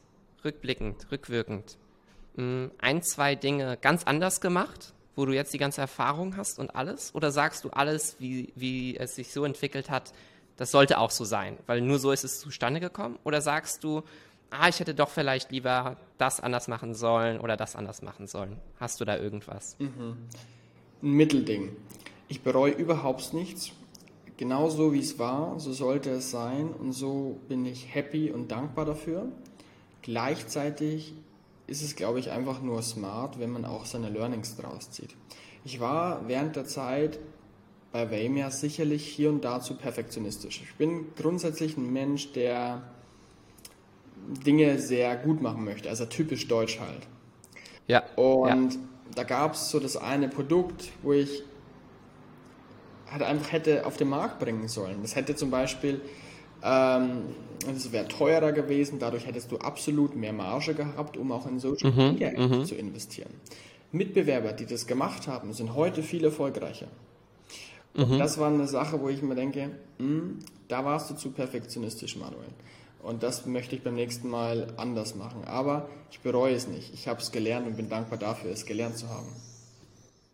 rückblickend, 0.43 1.11
rückwirkend 1.11 1.77
mh, 2.37 2.43
hm, 2.43 2.71
ein, 2.79 3.01
zwei 3.01 3.35
Dinge 3.35 3.77
ganz 3.81 4.03
anders 4.03 4.41
gemacht, 4.41 4.93
wo 5.15 5.25
du 5.25 5.33
jetzt 5.33 5.53
die 5.53 5.57
ganze 5.57 5.81
Erfahrung 5.81 6.37
hast 6.37 6.59
und 6.59 6.75
alles? 6.75 7.13
Oder 7.13 7.31
sagst 7.31 7.63
du 7.63 7.69
alles, 7.71 8.15
wie, 8.19 8.53
wie 8.55 8.97
es 8.97 9.15
sich 9.15 9.31
so 9.33 9.43
entwickelt 9.43 9.89
hat, 9.89 10.13
das 10.55 10.71
sollte 10.71 10.97
auch 10.97 11.11
so 11.11 11.23
sein, 11.23 11.57
weil 11.67 11.81
nur 11.81 11.99
so 11.99 12.11
ist 12.11 12.23
es 12.23 12.39
zustande 12.39 12.79
gekommen? 12.79 13.19
Oder 13.23 13.41
sagst 13.41 13.83
du, 13.83 14.03
ah, 14.49 14.67
ich 14.69 14.79
hätte 14.79 14.95
doch 14.95 15.09
vielleicht 15.09 15.51
lieber 15.51 15.97
das 16.17 16.39
anders 16.39 16.67
machen 16.67 16.95
sollen 16.95 17.39
oder 17.39 17.57
das 17.57 17.75
anders 17.75 18.01
machen 18.01 18.27
sollen? 18.27 18.57
Hast 18.79 18.99
du 18.99 19.05
da 19.05 19.17
irgendwas? 19.17 19.75
Mhm. 19.79 20.17
Ein 21.03 21.11
Mittelding. 21.11 21.75
Ich 22.27 22.41
bereue 22.41 22.71
überhaupt 22.71 23.33
nichts 23.33 23.71
genauso 24.37 24.93
wie 24.93 24.99
es 24.99 25.19
war, 25.19 25.59
so 25.59 25.73
sollte 25.73 26.11
es 26.11 26.31
sein 26.31 26.69
und 26.69 26.93
so 26.93 27.39
bin 27.47 27.65
ich 27.65 27.93
happy 27.93 28.31
und 28.31 28.51
dankbar 28.51 28.85
dafür. 28.85 29.27
Gleichzeitig 30.01 31.13
ist 31.65 31.81
es, 31.81 31.95
glaube 31.95 32.19
ich, 32.19 32.31
einfach 32.31 32.61
nur 32.61 32.81
smart, 32.81 33.39
wenn 33.39 33.51
man 33.51 33.65
auch 33.65 33.85
seine 33.85 34.09
Learnings 34.09 34.55
draus 34.55 34.89
zieht. 34.91 35.15
Ich 35.65 35.79
war 35.79 36.27
während 36.27 36.55
der 36.55 36.65
Zeit 36.65 37.19
bei 37.91 38.09
Weimar 38.11 38.51
sicherlich 38.51 39.05
hier 39.05 39.29
und 39.29 39.43
da 39.43 39.59
zu 39.59 39.75
perfektionistisch. 39.75 40.61
Ich 40.63 40.75
bin 40.75 41.07
grundsätzlich 41.15 41.75
ein 41.77 41.91
Mensch, 41.91 42.31
der 42.31 42.83
Dinge 44.45 44.79
sehr 44.79 45.15
gut 45.17 45.41
machen 45.41 45.63
möchte, 45.63 45.89
also 45.89 46.05
typisch 46.05 46.47
deutsch 46.47 46.79
halt. 46.79 47.07
Ja. 47.87 48.03
Und 48.15 48.73
ja. 48.73 48.79
da 49.15 49.23
gab 49.23 49.53
es 49.53 49.69
so 49.69 49.79
das 49.79 49.97
eine 49.97 50.27
Produkt, 50.27 50.89
wo 51.01 51.13
ich 51.13 51.43
halt 53.11 53.21
einfach 53.21 53.51
hätte 53.51 53.85
auf 53.85 53.97
den 53.97 54.09
Markt 54.09 54.39
bringen 54.39 54.67
sollen. 54.67 55.01
Das 55.01 55.15
hätte 55.15 55.35
zum 55.35 55.51
Beispiel, 55.51 56.01
ähm, 56.63 57.23
das 57.65 57.91
wäre 57.91 58.07
teurer 58.07 58.51
gewesen, 58.51 58.99
dadurch 58.99 59.25
hättest 59.25 59.51
du 59.51 59.57
absolut 59.57 60.15
mehr 60.15 60.33
Marge 60.33 60.73
gehabt, 60.73 61.17
um 61.17 61.31
auch 61.31 61.47
in 61.47 61.59
Social 61.59 61.91
mhm, 61.91 62.13
Media 62.13 62.31
mhm, 62.39 62.65
zu 62.65 62.75
investieren. 62.75 63.31
Mitbewerber, 63.91 64.53
die 64.53 64.65
das 64.65 64.85
gemacht 64.85 65.27
haben, 65.27 65.53
sind 65.53 65.73
heute 65.73 66.03
viel 66.03 66.23
erfolgreicher. 66.25 66.87
Mhm. 67.95 68.19
Das 68.19 68.37
war 68.37 68.49
eine 68.49 68.67
Sache, 68.67 69.01
wo 69.01 69.09
ich 69.09 69.21
mir 69.21 69.35
denke, 69.35 69.71
mh, 69.97 70.07
hm, 70.07 70.39
da 70.67 70.83
warst 70.83 71.09
du 71.09 71.15
zu 71.15 71.31
perfektionistisch, 71.31 72.17
Manuel. 72.17 72.49
Und 73.01 73.23
das 73.23 73.45
möchte 73.45 73.75
ich 73.75 73.83
beim 73.83 73.95
nächsten 73.95 74.27
Mal 74.29 74.73
anders 74.75 75.15
machen. 75.15 75.45
Aber 75.45 75.87
ich 76.11 76.19
bereue 76.19 76.53
es 76.53 76.67
nicht. 76.67 76.93
Ich 76.93 77.07
habe 77.07 77.21
es 77.21 77.31
gelernt 77.31 77.65
und 77.65 77.77
bin 77.77 77.89
dankbar 77.89 78.19
dafür, 78.19 78.51
es 78.51 78.65
gelernt 78.65 78.97
zu 78.97 79.07
haben. 79.07 79.27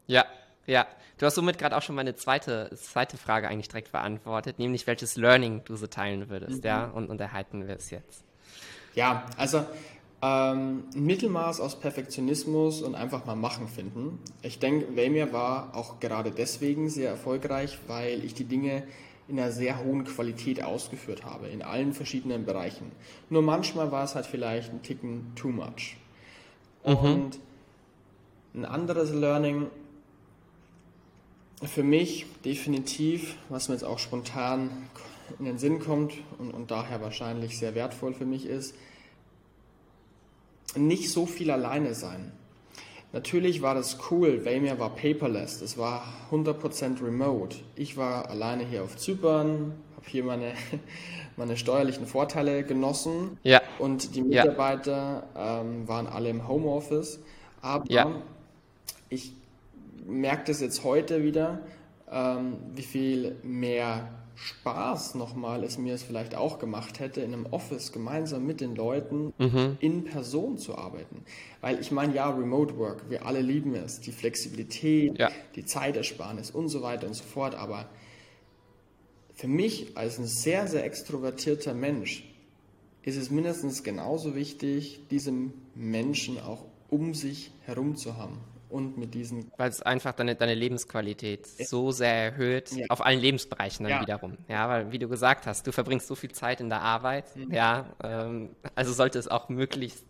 Ja, 0.08 0.26
ja, 0.66 0.88
du 1.18 1.26
hast 1.26 1.36
somit 1.36 1.58
gerade 1.58 1.76
auch 1.76 1.82
schon 1.82 1.96
meine 1.96 2.16
zweite, 2.16 2.70
zweite 2.76 3.18
Frage 3.18 3.48
eigentlich 3.48 3.68
direkt 3.68 3.92
beantwortet, 3.92 4.60
nämlich 4.60 4.88
welches 4.88 5.16
Learning 5.16 5.62
du 5.66 5.76
so 5.76 5.88
teilen 5.88 6.30
würdest, 6.30 6.64
mhm. 6.64 6.68
ja, 6.68 6.86
und, 6.86 7.10
und 7.10 7.20
erhalten 7.20 7.68
wir 7.68 7.76
es 7.76 7.90
jetzt. 7.90 8.24
Ja, 8.96 9.26
also 9.38 9.66
ähm, 10.22 10.84
ein 10.96 11.06
Mittelmaß 11.06 11.60
aus 11.60 11.80
Perfektionismus 11.80 12.82
und 12.82 12.96
einfach 12.96 13.26
mal 13.26 13.36
machen 13.36 13.68
finden. 13.68 14.20
Ich 14.42 14.60
denke, 14.60 14.96
Vamir 14.96 15.34
war 15.34 15.76
auch 15.76 16.00
gerade 16.00 16.32
deswegen 16.32 16.90
sehr 16.90 17.10
erfolgreich, 17.10 17.78
weil 17.88 18.24
ich 18.24 18.34
die 18.34 18.46
Dinge 18.46 18.84
in 19.28 19.40
einer 19.40 19.52
sehr 19.52 19.84
hohen 19.84 20.06
Qualität 20.06 20.64
ausgeführt 20.64 21.26
habe, 21.26 21.48
in 21.48 21.62
allen 21.62 21.94
verschiedenen 21.94 22.46
Bereichen. 22.46 22.92
Nur 23.30 23.42
manchmal 23.42 23.92
war 23.92 24.04
es 24.04 24.16
halt 24.16 24.26
vielleicht 24.26 24.72
ein 24.72 24.82
Ticken 24.82 25.34
too 25.36 25.50
much. 25.50 25.98
Mhm. 26.86 26.96
Und 26.96 27.40
ein 28.54 28.66
anderes 28.66 29.12
Learning 29.12 29.68
für 31.68 31.84
mich 31.84 32.26
definitiv, 32.46 33.36
was 33.50 33.70
mir 33.70 33.76
jetzt 33.76 33.84
auch 33.84 34.00
spontan 34.00 34.90
in 35.40 35.46
den 35.46 35.58
Sinn 35.58 35.80
kommt 35.80 36.14
und, 36.38 36.52
und 36.52 36.72
daher 36.72 37.02
wahrscheinlich 37.02 37.58
sehr 37.58 37.76
wertvoll 37.76 38.14
für 38.14 38.26
mich 38.26 38.46
ist, 38.46 38.76
nicht 40.76 41.12
so 41.12 41.26
viel 41.26 41.52
alleine 41.52 41.94
sein. 41.94 42.32
Natürlich 43.12 43.62
war 43.62 43.76
das 43.76 43.98
cool, 44.10 44.44
Vamia 44.44 44.80
war 44.80 44.90
paperless, 44.96 45.60
das 45.60 45.78
war 45.78 46.04
100% 46.32 47.04
remote. 47.04 47.58
Ich 47.76 47.96
war 47.96 48.30
alleine 48.30 48.66
hier 48.66 48.84
auf 48.84 48.98
Zypern, 48.98 49.76
habe 49.96 50.10
hier 50.10 50.24
meine, 50.24 50.54
meine 51.38 51.56
steuerlichen 51.56 52.08
Vorteile 52.08 52.64
genossen 52.64 53.38
ja. 53.44 53.62
und 53.78 54.16
die 54.16 54.24
Mitarbeiter 54.24 55.28
ja. 55.36 55.62
ähm, 55.62 55.88
waren 55.88 56.08
alle 56.08 56.30
im 56.30 56.48
Homeoffice. 56.48 57.20
Aber 57.62 57.86
ja. 57.92 58.12
ich 59.10 59.34
merke 60.06 60.46
das 60.48 60.62
jetzt 60.62 60.84
heute 60.84 61.24
wieder, 61.24 61.62
ähm, 62.12 62.58
wie 62.76 62.84
viel 62.84 63.36
mehr 63.44 64.10
Spaß 64.36 65.16
nochmal 65.16 65.64
es 65.64 65.78
mir 65.78 65.94
es 65.94 66.04
vielleicht 66.04 66.36
auch 66.36 66.58
gemacht 66.60 67.00
hätte, 67.00 67.22
in 67.22 67.34
einem 67.34 67.46
Office 67.48 67.92
gemeinsam 67.92 68.46
mit 68.46 68.62
den 68.62 68.76
Leuten 68.76 69.32
mhm. 69.38 69.78
in 69.80 70.04
Person 70.06 70.58
zu 70.58 70.76
arbeiten. 70.78 71.24
Weil 71.62 71.80
ich 71.80 71.92
meine, 71.92 72.16
ja, 72.16 72.30
Remote 72.30 72.78
Work, 72.78 73.10
wir 73.10 73.26
alle 73.26 73.42
lieben 73.42 73.76
es, 73.76 74.00
die 74.00 74.12
Flexibilität, 74.12 75.18
ja. 75.20 75.32
die 75.56 75.66
Zeitersparnis 75.66 76.52
und 76.52 76.70
so 76.70 76.82
weiter 76.82 77.08
und 77.08 77.14
so 77.14 77.24
fort, 77.24 77.56
aber 77.56 77.88
für 79.36 79.48
mich 79.48 79.98
als 79.98 80.20
ein 80.20 80.26
sehr, 80.26 80.68
sehr 80.68 80.84
extrovertierter 80.84 81.74
Mensch 81.74 82.24
ist 83.04 83.18
es 83.18 83.30
mindestens 83.30 83.84
genauso 83.84 84.36
wichtig, 84.36 85.08
diesen 85.10 85.54
Menschen 85.76 86.40
auch 86.40 86.66
um 86.90 87.14
sich 87.14 87.52
herum 87.66 87.96
zu 87.96 88.18
haben 88.18 88.40
und 88.74 88.98
mit 88.98 89.14
diesen. 89.14 89.52
Weil 89.58 89.70
es 89.70 89.82
einfach 89.82 90.14
deine, 90.14 90.36
deine 90.36 90.56
Lebensqualität 90.56 91.48
ja. 91.58 91.66
so 91.66 91.92
sehr 91.92 92.14
erhöht, 92.14 92.72
ja. 92.72 92.86
auf 92.90 93.06
allen 93.06 93.20
Lebensbereichen 93.20 93.84
dann 93.84 93.94
ja. 93.94 94.02
wiederum. 94.02 94.38
Ja, 94.48 94.68
weil 94.68 94.92
wie 94.92 95.00
du 95.00 95.08
gesagt 95.08 95.46
hast, 95.46 95.68
du 95.68 95.72
verbringst 95.72 96.08
so 96.08 96.16
viel 96.16 96.32
Zeit 96.32 96.60
in 96.60 96.70
der 96.70 96.82
Arbeit, 96.82 97.36
mhm. 97.36 97.54
ja, 97.54 97.86
ähm, 98.04 98.50
also 98.76 98.92
sollte 98.92 99.20
es 99.20 99.28
auch 99.28 99.50
möglichst 99.50 100.06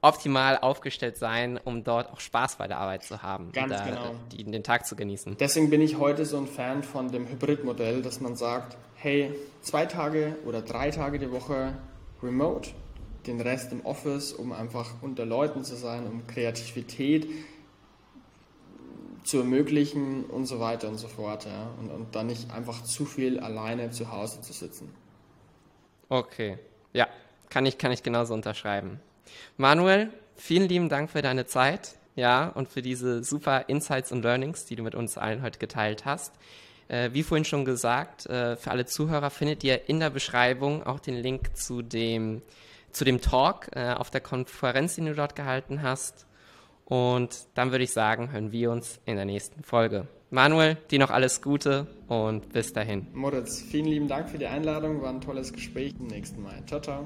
optimal 0.00 0.58
aufgestellt 0.58 1.16
sein, 1.16 1.58
um 1.62 1.84
dort 1.84 2.12
auch 2.12 2.20
Spaß 2.20 2.56
bei 2.56 2.68
der 2.68 2.78
Arbeit 2.78 3.02
zu 3.02 3.22
haben 3.22 3.50
Ganz 3.52 3.72
und 3.72 3.84
genau. 3.84 4.14
die, 4.32 4.44
den 4.44 4.62
Tag 4.62 4.86
zu 4.86 4.96
genießen. 4.96 5.36
Deswegen 5.38 5.70
bin 5.70 5.80
ich 5.80 5.98
heute 5.98 6.24
so 6.24 6.38
ein 6.38 6.46
Fan 6.46 6.82
von 6.82 7.10
dem 7.10 7.28
Hybridmodell, 7.28 8.02
dass 8.02 8.20
man 8.20 8.36
sagt, 8.36 8.76
hey, 8.94 9.32
zwei 9.60 9.86
Tage 9.86 10.36
oder 10.46 10.62
drei 10.62 10.90
Tage 10.90 11.18
die 11.18 11.30
Woche 11.30 11.74
remote, 12.22 12.70
den 13.26 13.40
Rest 13.40 13.72
im 13.72 13.84
Office, 13.84 14.32
um 14.32 14.52
einfach 14.52 14.94
unter 15.02 15.26
Leuten 15.26 15.64
zu 15.64 15.76
sein, 15.76 16.06
um 16.06 16.26
Kreativität 16.26 17.28
zu 19.28 19.38
ermöglichen 19.38 20.24
und 20.24 20.46
so 20.46 20.58
weiter 20.58 20.88
und 20.88 20.98
so 20.98 21.08
fort. 21.08 21.44
Ja? 21.44 21.70
Und, 21.80 21.90
und 21.90 22.14
dann 22.14 22.26
nicht 22.28 22.50
einfach 22.50 22.82
zu 22.82 23.04
viel 23.04 23.38
alleine 23.40 23.90
zu 23.90 24.10
Hause 24.10 24.40
zu 24.40 24.52
sitzen. 24.52 24.94
Okay, 26.08 26.58
ja, 26.94 27.06
kann 27.50 27.66
ich, 27.66 27.76
kann 27.76 27.92
ich 27.92 28.02
genauso 28.02 28.32
unterschreiben. 28.32 29.00
Manuel, 29.58 30.10
vielen 30.36 30.68
lieben 30.68 30.88
Dank 30.88 31.10
für 31.10 31.20
deine 31.20 31.44
Zeit, 31.44 31.96
ja, 32.16 32.48
und 32.48 32.68
für 32.68 32.80
diese 32.80 33.22
super 33.22 33.68
Insights 33.68 34.10
und 34.10 34.22
Learnings, 34.22 34.64
die 34.64 34.74
du 34.74 34.82
mit 34.82 34.94
uns 34.94 35.18
allen 35.18 35.42
heute 35.42 35.58
geteilt 35.58 36.06
hast. 36.06 36.32
Äh, 36.88 37.10
wie 37.12 37.22
vorhin 37.22 37.44
schon 37.44 37.66
gesagt, 37.66 38.24
äh, 38.26 38.56
für 38.56 38.70
alle 38.70 38.86
Zuhörer 38.86 39.28
findet 39.28 39.62
ihr 39.62 39.88
in 39.88 40.00
der 40.00 40.08
Beschreibung 40.08 40.82
auch 40.82 40.98
den 40.98 41.16
Link 41.16 41.56
zu 41.56 41.82
dem, 41.82 42.40
zu 42.90 43.04
dem 43.04 43.20
Talk 43.20 43.68
äh, 43.76 43.92
auf 43.92 44.10
der 44.10 44.22
Konferenz, 44.22 44.94
den 44.94 45.04
du 45.04 45.14
dort 45.14 45.36
gehalten 45.36 45.82
hast. 45.82 46.26
Und 46.88 47.46
dann 47.54 47.70
würde 47.70 47.84
ich 47.84 47.92
sagen, 47.92 48.32
hören 48.32 48.50
wir 48.50 48.70
uns 48.70 48.98
in 49.04 49.16
der 49.16 49.26
nächsten 49.26 49.62
Folge. 49.62 50.08
Manuel, 50.30 50.76
dir 50.90 50.98
noch 50.98 51.10
alles 51.10 51.42
Gute 51.42 51.86
und 52.06 52.50
bis 52.52 52.72
dahin. 52.72 53.06
Moritz, 53.12 53.60
vielen 53.60 53.86
lieben 53.86 54.08
Dank 54.08 54.30
für 54.30 54.38
die 54.38 54.46
Einladung, 54.46 55.02
war 55.02 55.10
ein 55.10 55.20
tolles 55.20 55.52
Gespräch. 55.52 55.94
Zum 55.96 56.06
nächsten 56.06 56.42
Mal. 56.42 56.64
Ciao, 56.66 56.80
ciao. 56.80 57.04